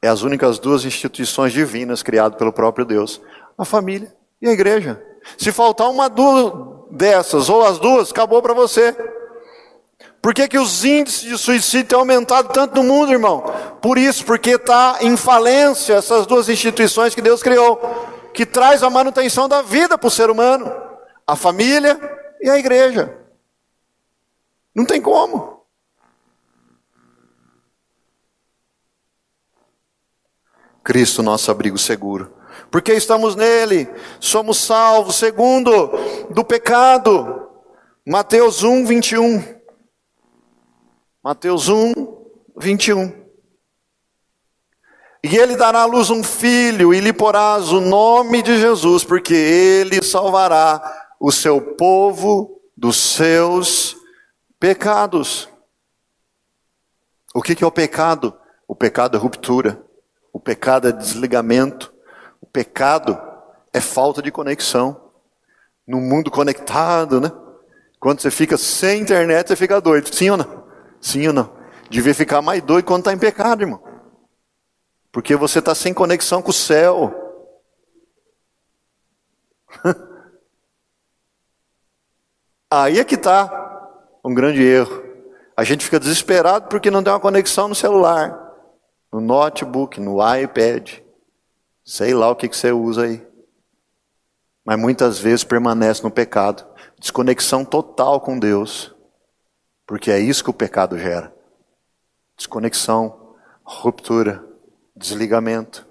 É 0.00 0.06
as 0.06 0.22
únicas 0.22 0.60
duas 0.60 0.84
instituições 0.84 1.52
divinas 1.52 2.04
criadas 2.04 2.38
pelo 2.38 2.52
próprio 2.52 2.86
Deus: 2.86 3.20
a 3.58 3.64
família 3.64 4.16
e 4.40 4.48
a 4.48 4.52
igreja. 4.52 5.04
Se 5.36 5.50
faltar 5.50 5.90
uma 5.90 6.08
duas 6.08 6.73
dessas 6.94 7.48
ou 7.48 7.64
as 7.64 7.78
duas, 7.78 8.10
acabou 8.10 8.40
para 8.40 8.54
você. 8.54 8.96
Por 10.22 10.32
que, 10.32 10.48
que 10.48 10.58
os 10.58 10.84
índices 10.84 11.22
de 11.22 11.36
suicídio 11.36 11.88
têm 11.88 11.98
aumentado 11.98 12.48
tanto 12.50 12.76
no 12.76 12.82
mundo, 12.82 13.12
irmão? 13.12 13.44
Por 13.82 13.98
isso, 13.98 14.24
porque 14.24 14.52
está 14.52 14.98
em 15.02 15.16
falência 15.16 15.94
essas 15.94 16.26
duas 16.26 16.48
instituições 16.48 17.14
que 17.14 17.20
Deus 17.20 17.42
criou, 17.42 17.78
que 18.32 18.46
traz 18.46 18.82
a 18.82 18.88
manutenção 18.88 19.48
da 19.48 19.60
vida 19.60 19.98
para 19.98 20.08
o 20.08 20.10
ser 20.10 20.30
humano, 20.30 20.72
a 21.26 21.36
família 21.36 22.00
e 22.40 22.48
a 22.48 22.58
igreja. 22.58 23.18
Não 24.74 24.86
tem 24.86 25.00
como. 25.00 25.62
Cristo, 30.82 31.22
nosso 31.22 31.50
abrigo 31.50 31.78
seguro. 31.78 32.43
Porque 32.74 32.92
estamos 32.92 33.36
nele, 33.36 33.88
somos 34.18 34.58
salvos, 34.58 35.14
segundo, 35.14 35.92
do 36.30 36.44
pecado. 36.44 37.48
Mateus 38.04 38.64
1, 38.64 38.84
21. 38.84 39.44
Mateus 41.22 41.68
1, 41.68 41.94
21. 42.56 43.12
E 45.22 45.36
ele 45.36 45.54
dará 45.54 45.82
à 45.82 45.84
luz 45.84 46.10
um 46.10 46.24
filho, 46.24 46.92
e 46.92 46.98
lhe 46.98 47.12
porás 47.12 47.70
o 47.70 47.80
nome 47.80 48.42
de 48.42 48.58
Jesus, 48.58 49.04
porque 49.04 49.34
ele 49.34 50.02
salvará 50.02 50.82
o 51.20 51.30
seu 51.30 51.76
povo 51.76 52.60
dos 52.76 52.96
seus 52.96 53.96
pecados. 54.58 55.48
O 57.32 57.40
que 57.40 57.62
é 57.62 57.66
o 57.68 57.70
pecado? 57.70 58.36
O 58.66 58.74
pecado 58.74 59.16
é 59.16 59.20
ruptura. 59.20 59.80
O 60.32 60.40
pecado 60.40 60.88
é 60.88 60.92
desligamento. 60.92 61.93
Pecado 62.54 63.20
é 63.72 63.80
falta 63.80 64.22
de 64.22 64.30
conexão. 64.30 65.10
No 65.84 66.00
mundo 66.00 66.30
conectado, 66.30 67.20
né? 67.20 67.32
Quando 67.98 68.20
você 68.20 68.30
fica 68.30 68.56
sem 68.56 69.00
internet, 69.00 69.48
você 69.48 69.56
fica 69.56 69.80
doido. 69.80 70.14
Sim 70.14 70.30
ou 70.30 70.36
não? 70.36 70.64
Sim 71.00 71.26
ou 71.26 71.32
não? 71.32 71.52
Devia 71.90 72.14
ficar 72.14 72.40
mais 72.40 72.62
doido 72.62 72.84
quando 72.84 73.00
está 73.00 73.12
em 73.12 73.18
pecado, 73.18 73.62
irmão. 73.62 73.82
Porque 75.10 75.34
você 75.34 75.58
está 75.58 75.74
sem 75.74 75.92
conexão 75.92 76.40
com 76.40 76.50
o 76.50 76.54
céu. 76.54 77.12
Aí 82.70 83.00
é 83.00 83.04
que 83.04 83.16
está 83.16 83.90
um 84.24 84.32
grande 84.32 84.62
erro. 84.62 85.02
A 85.56 85.64
gente 85.64 85.84
fica 85.84 85.98
desesperado 85.98 86.68
porque 86.68 86.88
não 86.90 87.02
tem 87.02 87.12
uma 87.12 87.18
conexão 87.18 87.66
no 87.66 87.74
celular 87.74 88.44
no 89.14 89.20
notebook, 89.20 90.00
no 90.00 90.18
iPad, 90.36 90.98
sei 91.84 92.14
lá 92.14 92.30
o 92.30 92.36
que, 92.36 92.48
que 92.48 92.56
você 92.56 92.72
usa 92.72 93.04
aí. 93.04 93.26
Mas 94.64 94.78
muitas 94.78 95.18
vezes 95.18 95.44
permanece 95.44 96.02
no 96.02 96.10
pecado, 96.10 96.66
desconexão 96.98 97.64
total 97.64 98.20
com 98.20 98.38
Deus, 98.38 98.94
porque 99.86 100.10
é 100.10 100.18
isso 100.18 100.42
que 100.42 100.50
o 100.50 100.54
pecado 100.54 100.98
gera: 100.98 101.34
desconexão, 102.36 103.36
ruptura, 103.62 104.44
desligamento. 104.96 105.86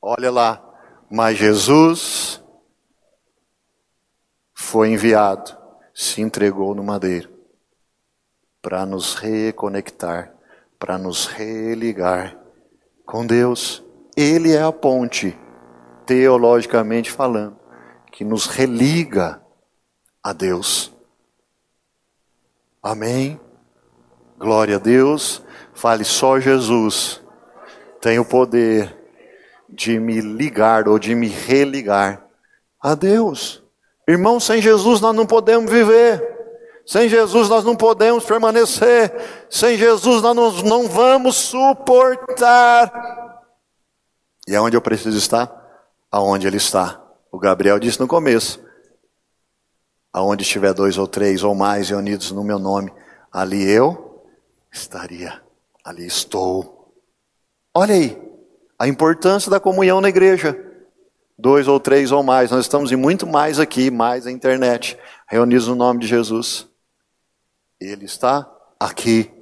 Olha 0.00 0.30
lá, 0.30 0.62
mas 1.10 1.38
Jesus 1.38 2.42
foi 4.52 4.90
enviado, 4.90 5.56
se 5.94 6.20
entregou 6.20 6.74
no 6.74 6.84
madeiro 6.84 7.32
para 8.60 8.84
nos 8.84 9.14
reconectar 9.14 10.34
para 10.78 10.98
nos 10.98 11.26
religar 11.26 12.38
com 13.06 13.26
Deus. 13.26 13.83
Ele 14.16 14.54
é 14.54 14.62
a 14.62 14.72
ponte, 14.72 15.36
teologicamente 16.06 17.10
falando, 17.10 17.56
que 18.12 18.24
nos 18.24 18.46
religa 18.46 19.42
a 20.22 20.32
Deus. 20.32 20.92
Amém? 22.82 23.40
Glória 24.38 24.76
a 24.76 24.78
Deus. 24.78 25.42
Fale 25.72 26.04
só 26.04 26.38
Jesus 26.38 27.24
tem 28.04 28.18
o 28.18 28.24
poder 28.24 28.94
de 29.66 29.98
me 29.98 30.20
ligar 30.20 30.86
ou 30.86 30.98
de 30.98 31.14
me 31.14 31.26
religar 31.26 32.22
a 32.78 32.94
Deus. 32.94 33.62
Irmão, 34.06 34.38
sem 34.38 34.60
Jesus 34.60 35.00
nós 35.00 35.16
não 35.16 35.24
podemos 35.24 35.70
viver. 35.70 36.22
Sem 36.84 37.08
Jesus 37.08 37.48
nós 37.48 37.64
não 37.64 37.74
podemos 37.74 38.22
permanecer. 38.24 39.10
Sem 39.48 39.78
Jesus 39.78 40.20
nós 40.20 40.62
não 40.62 40.86
vamos 40.86 41.36
suportar. 41.36 42.92
E 44.46 44.54
aonde 44.54 44.76
eu 44.76 44.82
preciso 44.82 45.16
estar? 45.16 45.50
Aonde 46.10 46.46
Ele 46.46 46.56
está. 46.56 47.02
O 47.32 47.38
Gabriel 47.38 47.78
disse 47.78 47.98
no 47.98 48.06
começo: 48.06 48.62
Aonde 50.12 50.42
estiver 50.42 50.72
dois 50.72 50.96
ou 50.98 51.08
três 51.08 51.42
ou 51.42 51.54
mais 51.54 51.90
reunidos 51.90 52.30
no 52.30 52.44
meu 52.44 52.58
nome, 52.58 52.92
ali 53.32 53.68
eu 53.68 54.24
estaria. 54.70 55.42
Ali 55.84 56.06
estou. 56.06 56.94
Olha 57.74 57.94
aí, 57.94 58.22
a 58.78 58.86
importância 58.86 59.50
da 59.50 59.58
comunhão 59.58 60.00
na 60.00 60.08
igreja. 60.08 60.56
Dois 61.36 61.66
ou 61.66 61.80
três 61.80 62.12
ou 62.12 62.22
mais, 62.22 62.52
nós 62.52 62.60
estamos 62.60 62.92
em 62.92 62.96
muito 62.96 63.26
mais 63.26 63.58
aqui, 63.58 63.90
mais 63.90 64.24
na 64.24 64.30
internet, 64.30 64.96
reunidos 65.26 65.66
no 65.66 65.74
nome 65.74 65.98
de 65.98 66.06
Jesus. 66.06 66.68
Ele 67.80 68.04
está 68.04 68.48
aqui. 68.78 69.33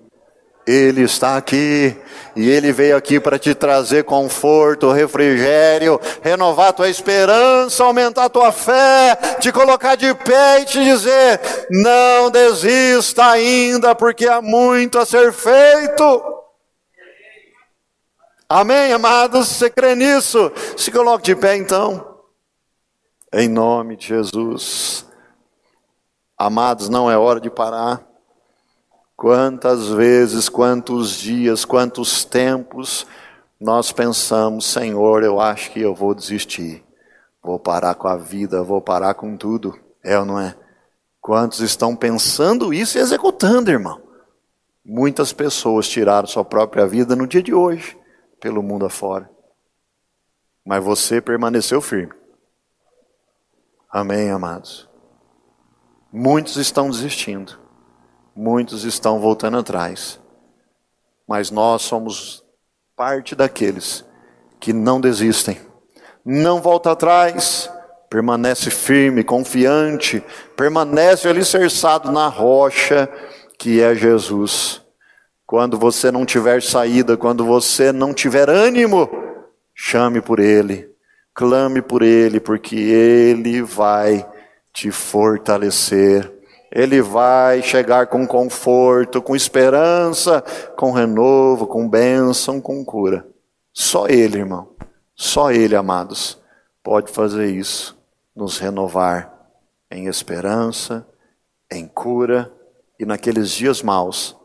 Ele 0.66 1.03
está 1.03 1.37
aqui 1.37 1.96
e 2.37 2.48
ele 2.48 2.72
veio 2.72 2.96
aqui 2.96 3.18
para 3.18 3.38
te 3.38 3.55
trazer 3.55 4.05
conforto, 4.05 4.92
refrigério, 4.92 6.01
renovar 6.22 6.72
tua 6.72 6.88
esperança, 6.88 7.83
aumentar 7.83 8.29
tua 8.29 8.53
fé, 8.53 9.16
te 9.40 9.51
colocar 9.51 9.96
de 9.96 10.14
pé 10.14 10.61
e 10.61 10.64
te 10.64 10.83
dizer: 10.85 11.40
não 11.68 12.31
desista 12.31 13.25
ainda, 13.25 13.94
porque 13.94 14.29
há 14.29 14.40
muito 14.40 14.98
a 14.98 15.05
ser 15.05 15.33
feito. 15.33 16.42
Amém, 18.48 18.92
amados? 18.92 19.48
Você 19.48 19.68
crê 19.68 19.94
nisso? 19.94 20.53
Se 20.77 20.92
coloque 20.92 21.25
de 21.25 21.35
pé 21.35 21.57
então, 21.57 22.18
em 23.33 23.48
nome 23.48 23.96
de 23.96 24.09
Jesus. 24.09 25.07
Amados, 26.38 26.88
não 26.88 27.11
é 27.11 27.16
hora 27.16 27.40
de 27.40 27.51
parar. 27.51 28.12
Quantas 29.23 29.87
vezes, 29.87 30.49
quantos 30.49 31.13
dias, 31.13 31.65
quantos 31.65 32.25
tempos 32.25 33.07
nós 33.61 33.93
pensamos, 33.93 34.67
Senhor, 34.67 35.23
eu 35.23 35.39
acho 35.39 35.71
que 35.71 35.81
eu 35.81 35.95
vou 35.95 36.13
desistir, 36.13 36.85
vou 37.41 37.57
parar 37.57 37.95
com 37.95 38.09
a 38.09 38.17
vida, 38.17 38.65
vou 38.65 38.83
parar 38.83 39.15
com 39.15 39.37
tudo. 39.37 39.79
É 40.03 40.19
ou 40.19 40.25
não 40.25 40.41
é? 40.41 40.57
Quantos 41.21 41.61
estão 41.61 41.95
pensando 41.95 42.75
isso 42.75 42.99
e 42.99 43.01
executando, 43.01 43.71
irmão? 43.71 44.03
Muitas 44.85 45.33
pessoas 45.33 45.89
tiraram 45.89 46.27
sua 46.27 46.45
própria 46.45 46.85
vida 46.85 47.15
no 47.15 47.25
dia 47.25 47.45
de 47.45 47.55
hoje, 47.55 47.97
pelo 48.41 48.61
mundo 48.61 48.87
afora. 48.87 49.31
Mas 50.67 50.83
você 50.83 51.21
permaneceu 51.21 51.81
firme. 51.81 52.13
Amém, 53.89 54.33
amados? 54.33 54.91
Muitos 56.13 56.57
estão 56.57 56.91
desistindo. 56.91 57.62
Muitos 58.35 58.85
estão 58.85 59.21
voltando 59.21 59.59
atrás. 59.59 60.21
Mas 61.27 61.51
nós 61.51 61.83
somos 61.83 62.45
parte 62.97 63.35
daqueles 63.35 64.05
que 64.61 64.73
não 64.73 65.01
desistem. 65.01 65.61
Não 66.25 66.61
volta 66.61 66.92
atrás, 66.92 67.71
permanece 68.09 68.71
firme, 68.71 69.25
confiante, 69.25 70.23
permanece 70.57 71.29
alicerçado 71.29 72.12
na 72.12 72.29
rocha 72.29 73.09
que 73.59 73.81
é 73.81 73.95
Jesus. 73.95 74.83
Quando 75.47 75.79
você 75.79 76.11
não 76.11 76.25
tiver 76.25 76.62
saída, 76.62 77.16
quando 77.16 77.45
você 77.45 77.92
não 77.92 78.14
tiver 78.14 78.49
ânimo, 78.49 79.09
chame 79.75 80.21
por 80.21 80.38
Ele, 80.38 80.92
Clame 81.35 81.81
por 81.81 82.03
Ele, 82.03 82.38
porque 82.38 82.77
Ele 82.77 83.62
vai 83.62 84.27
te 84.73 84.90
fortalecer. 84.90 86.31
Ele 86.75 87.03
vai 87.03 87.63
chegar 87.63 88.07
com 88.07 88.27
conforto, 88.27 89.21
com 89.21 89.37
esperança, 89.37 90.43
com 90.77 90.91
renovo, 90.91 91.67
com 91.67 91.89
bênção, 91.89 92.61
com 92.61 92.85
cura. 92.85 93.27
Só 93.73 94.09
Ele, 94.09 94.39
irmão. 94.39 94.75
Só 95.15 95.53
Ele, 95.53 95.77
amados, 95.77 96.41
pode 96.83 97.13
fazer 97.13 97.51
isso, 97.51 97.99
nos 98.35 98.59
renovar 98.59 99.31
em 99.91 100.07
esperança, 100.07 101.07
em 101.71 101.87
cura 101.87 102.51
e 102.99 103.05
naqueles 103.05 103.51
dias 103.51 103.83
maus. 103.83 104.37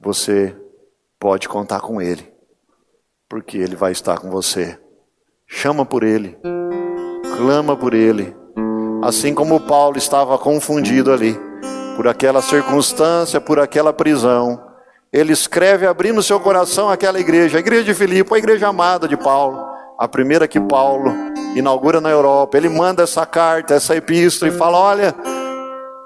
Você 0.00 0.56
pode 1.18 1.48
contar 1.48 1.80
com 1.80 2.00
Ele, 2.00 2.32
porque 3.28 3.58
Ele 3.58 3.76
vai 3.76 3.92
estar 3.92 4.18
com 4.18 4.30
você 4.30 4.78
chama 5.50 5.84
por 5.84 6.04
ele, 6.04 6.38
clama 7.36 7.76
por 7.76 7.92
ele. 7.92 8.34
Assim 9.02 9.34
como 9.34 9.60
Paulo 9.60 9.96
estava 9.96 10.36
confundido 10.38 11.12
ali, 11.12 11.38
por 11.96 12.06
aquela 12.06 12.42
circunstância, 12.42 13.40
por 13.40 13.58
aquela 13.58 13.92
prisão, 13.92 14.60
ele 15.12 15.32
escreve 15.32 15.86
abrindo 15.86 16.22
seu 16.22 16.38
coração 16.38 16.88
àquela 16.88 17.18
igreja, 17.18 17.56
a 17.56 17.60
igreja 17.60 17.84
de 17.84 17.94
Filipe, 17.94 18.34
a 18.34 18.38
igreja 18.38 18.68
amada 18.68 19.08
de 19.08 19.16
Paulo, 19.16 19.58
a 19.98 20.06
primeira 20.06 20.46
que 20.46 20.60
Paulo 20.60 21.12
inaugura 21.54 22.00
na 22.00 22.10
Europa. 22.10 22.56
Ele 22.56 22.68
manda 22.68 23.02
essa 23.02 23.24
carta, 23.26 23.74
essa 23.74 23.96
epístola 23.96 24.52
e 24.52 24.56
fala: 24.56 24.78
Olha, 24.78 25.14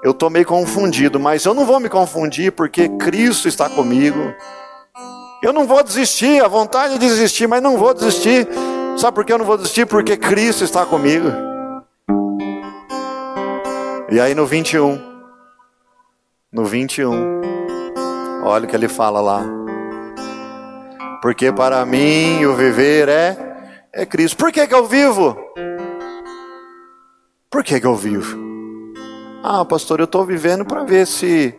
eu 0.03 0.11
estou 0.11 0.29
meio 0.29 0.45
confundido, 0.45 1.19
mas 1.19 1.45
eu 1.45 1.53
não 1.53 1.65
vou 1.65 1.79
me 1.79 1.89
confundir 1.89 2.51
porque 2.51 2.89
Cristo 2.89 3.47
está 3.47 3.69
comigo. 3.69 4.33
Eu 5.43 5.53
não 5.53 5.65
vou 5.65 5.83
desistir, 5.83 6.43
a 6.43 6.47
vontade 6.47 6.93
de 6.93 6.99
desistir, 6.99 7.45
mas 7.45 7.61
não 7.61 7.77
vou 7.77 7.93
desistir 7.93 8.47
Sabe 8.97 9.13
por 9.13 9.25
que 9.25 9.33
eu 9.33 9.37
não 9.37 9.45
vou 9.45 9.57
desistir? 9.57 9.85
Porque 9.85 10.15
Cristo 10.15 10.63
está 10.63 10.85
comigo. 10.85 11.27
E 14.09 14.19
aí 14.19 14.35
no 14.35 14.45
21, 14.45 14.99
no 16.51 16.65
21, 16.65 17.41
olha 18.43 18.65
o 18.65 18.67
que 18.67 18.75
ele 18.75 18.87
fala 18.87 19.19
lá. 19.19 19.43
Porque 21.21 21.51
para 21.51 21.85
mim 21.85 22.45
o 22.45 22.55
viver 22.55 23.09
é, 23.09 23.37
é 23.91 24.05
Cristo. 24.05 24.37
Por 24.37 24.51
que, 24.51 24.67
que 24.67 24.75
eu 24.75 24.85
vivo? 24.85 25.35
Por 27.49 27.63
que, 27.63 27.79
que 27.79 27.87
eu 27.87 27.95
vivo? 27.95 28.37
Ah, 29.43 29.65
pastor, 29.65 29.99
eu 29.99 30.05
estou 30.05 30.25
vivendo 30.25 30.65
para 30.65 30.83
ver 30.83 31.07
se 31.07 31.55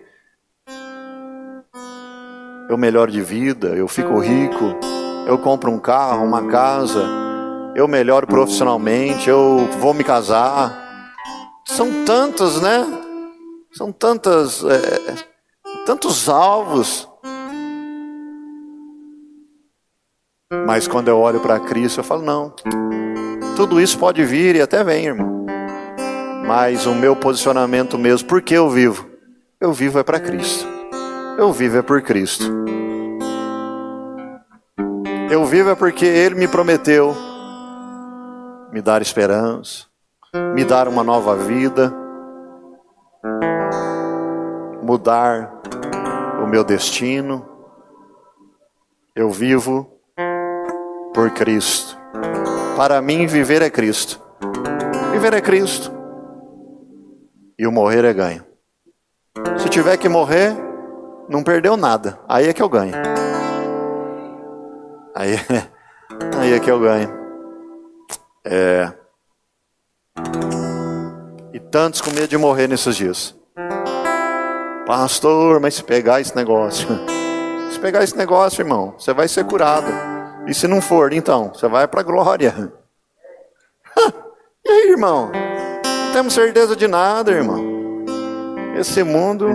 eu 2.68 2.76
melhoro 2.76 3.10
de 3.10 3.22
vida, 3.22 3.68
eu 3.68 3.86
fico 3.86 4.18
rico, 4.18 4.76
eu 5.26 5.38
compro 5.38 5.70
um 5.70 5.78
carro, 5.78 6.24
uma 6.24 6.46
casa 6.48 7.26
eu 7.76 7.86
melhoro 7.86 8.26
profissionalmente, 8.26 9.28
eu 9.28 9.68
vou 9.78 9.92
me 9.92 10.02
casar. 10.02 10.85
São 11.66 12.04
tantas, 12.04 12.60
né? 12.62 12.86
São 13.72 13.92
tantas, 13.92 14.64
é, 14.64 15.14
tantos 15.84 16.28
alvos. 16.28 17.08
Mas 20.64 20.86
quando 20.86 21.08
eu 21.08 21.18
olho 21.18 21.40
para 21.40 21.60
Cristo, 21.60 22.00
eu 22.00 22.04
falo: 22.04 22.22
não, 22.22 22.54
tudo 23.56 23.80
isso 23.80 23.98
pode 23.98 24.24
vir 24.24 24.56
e 24.56 24.62
até 24.62 24.84
vem, 24.84 25.06
irmão. 25.06 25.44
Mas 26.46 26.86
o 26.86 26.94
meu 26.94 27.16
posicionamento 27.16 27.98
mesmo, 27.98 28.28
por 28.28 28.40
que 28.40 28.54
eu 28.54 28.70
vivo? 28.70 29.10
Eu 29.60 29.72
vivo 29.72 29.98
é 29.98 30.04
para 30.04 30.20
Cristo. 30.20 30.66
Eu 31.36 31.52
vivo 31.52 31.78
é 31.78 31.82
por 31.82 32.00
Cristo. 32.00 32.44
Eu 35.28 35.44
vivo 35.44 35.70
é 35.70 35.74
porque 35.74 36.06
Ele 36.06 36.36
me 36.36 36.46
prometeu 36.46 37.14
me 38.72 38.80
dar 38.80 39.02
esperança, 39.02 39.86
me 40.54 40.64
dar 40.64 40.88
uma 40.88 41.04
nova 41.04 41.36
vida, 41.36 41.92
mudar 44.82 45.52
o 46.42 46.46
meu 46.46 46.64
destino. 46.64 47.46
Eu 49.14 49.30
vivo 49.30 49.90
por 51.14 51.30
Cristo. 51.30 51.98
Para 52.76 53.00
mim, 53.00 53.26
viver 53.26 53.62
é 53.62 53.70
Cristo. 53.70 54.20
Viver 55.12 55.34
é 55.34 55.40
Cristo. 55.40 55.90
E 57.58 57.66
o 57.66 57.72
morrer 57.72 58.04
é 58.04 58.12
ganho. 58.12 58.44
Se 59.58 59.68
tiver 59.68 59.96
que 59.96 60.08
morrer, 60.08 60.54
não 61.28 61.42
perdeu 61.42 61.76
nada. 61.76 62.18
Aí 62.28 62.48
é 62.48 62.52
que 62.52 62.62
eu 62.62 62.68
ganho. 62.68 62.94
Aí, 65.14 65.32
aí 66.38 66.52
é 66.52 66.60
que 66.60 66.70
eu 66.70 66.78
ganho. 66.78 67.10
É... 68.44 68.92
Tantos 71.76 72.00
com 72.00 72.10
medo 72.10 72.28
de 72.28 72.38
morrer 72.38 72.66
nesses 72.68 72.96
dias. 72.96 73.34
Pastor, 74.86 75.60
mas 75.60 75.74
se 75.74 75.84
pegar 75.84 76.22
esse 76.22 76.34
negócio, 76.34 76.88
se 77.70 77.78
pegar 77.78 78.02
esse 78.02 78.16
negócio, 78.16 78.62
irmão, 78.62 78.94
você 78.98 79.12
vai 79.12 79.28
ser 79.28 79.44
curado. 79.44 79.86
E 80.46 80.54
se 80.54 80.66
não 80.66 80.80
for, 80.80 81.12
então, 81.12 81.52
você 81.52 81.68
vai 81.68 81.86
para 81.86 82.00
a 82.00 82.02
glória. 82.02 82.72
e 84.64 84.70
aí, 84.70 84.88
irmão? 84.88 85.30
Não 85.34 86.12
temos 86.14 86.32
certeza 86.32 86.74
de 86.74 86.88
nada, 86.88 87.30
irmão. 87.30 87.62
Esse 88.78 89.02
mundo, 89.02 89.46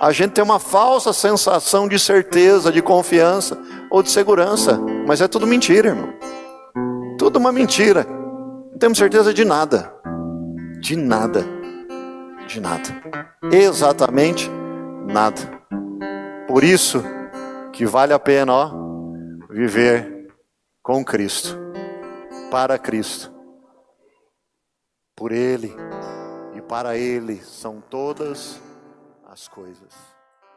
a 0.00 0.10
gente 0.10 0.32
tem 0.32 0.42
uma 0.42 0.58
falsa 0.58 1.12
sensação 1.12 1.86
de 1.86 1.98
certeza, 1.98 2.72
de 2.72 2.80
confiança 2.80 3.58
ou 3.90 4.02
de 4.02 4.10
segurança, 4.10 4.80
mas 5.06 5.20
é 5.20 5.28
tudo 5.28 5.46
mentira, 5.46 5.90
irmão. 5.90 6.14
Tudo 7.18 7.38
uma 7.38 7.52
mentira. 7.52 8.06
Não 8.72 8.78
temos 8.78 8.96
certeza 8.96 9.34
de 9.34 9.44
nada. 9.44 9.99
De 10.80 10.96
nada. 10.96 11.44
De 12.48 12.58
nada. 12.58 12.82
Exatamente 13.52 14.48
nada. 15.06 15.40
Por 16.48 16.64
isso 16.64 17.02
que 17.72 17.86
vale 17.86 18.12
a 18.12 18.18
pena, 18.18 18.52
ó, 18.52 18.70
viver 19.50 20.34
com 20.82 21.04
Cristo, 21.04 21.56
para 22.50 22.78
Cristo. 22.78 23.32
Por 25.14 25.32
Ele 25.32 25.72
e 26.56 26.62
para 26.62 26.96
Ele 26.96 27.36
são 27.36 27.80
todas 27.80 28.60
as 29.28 29.46
coisas. 29.46 30.09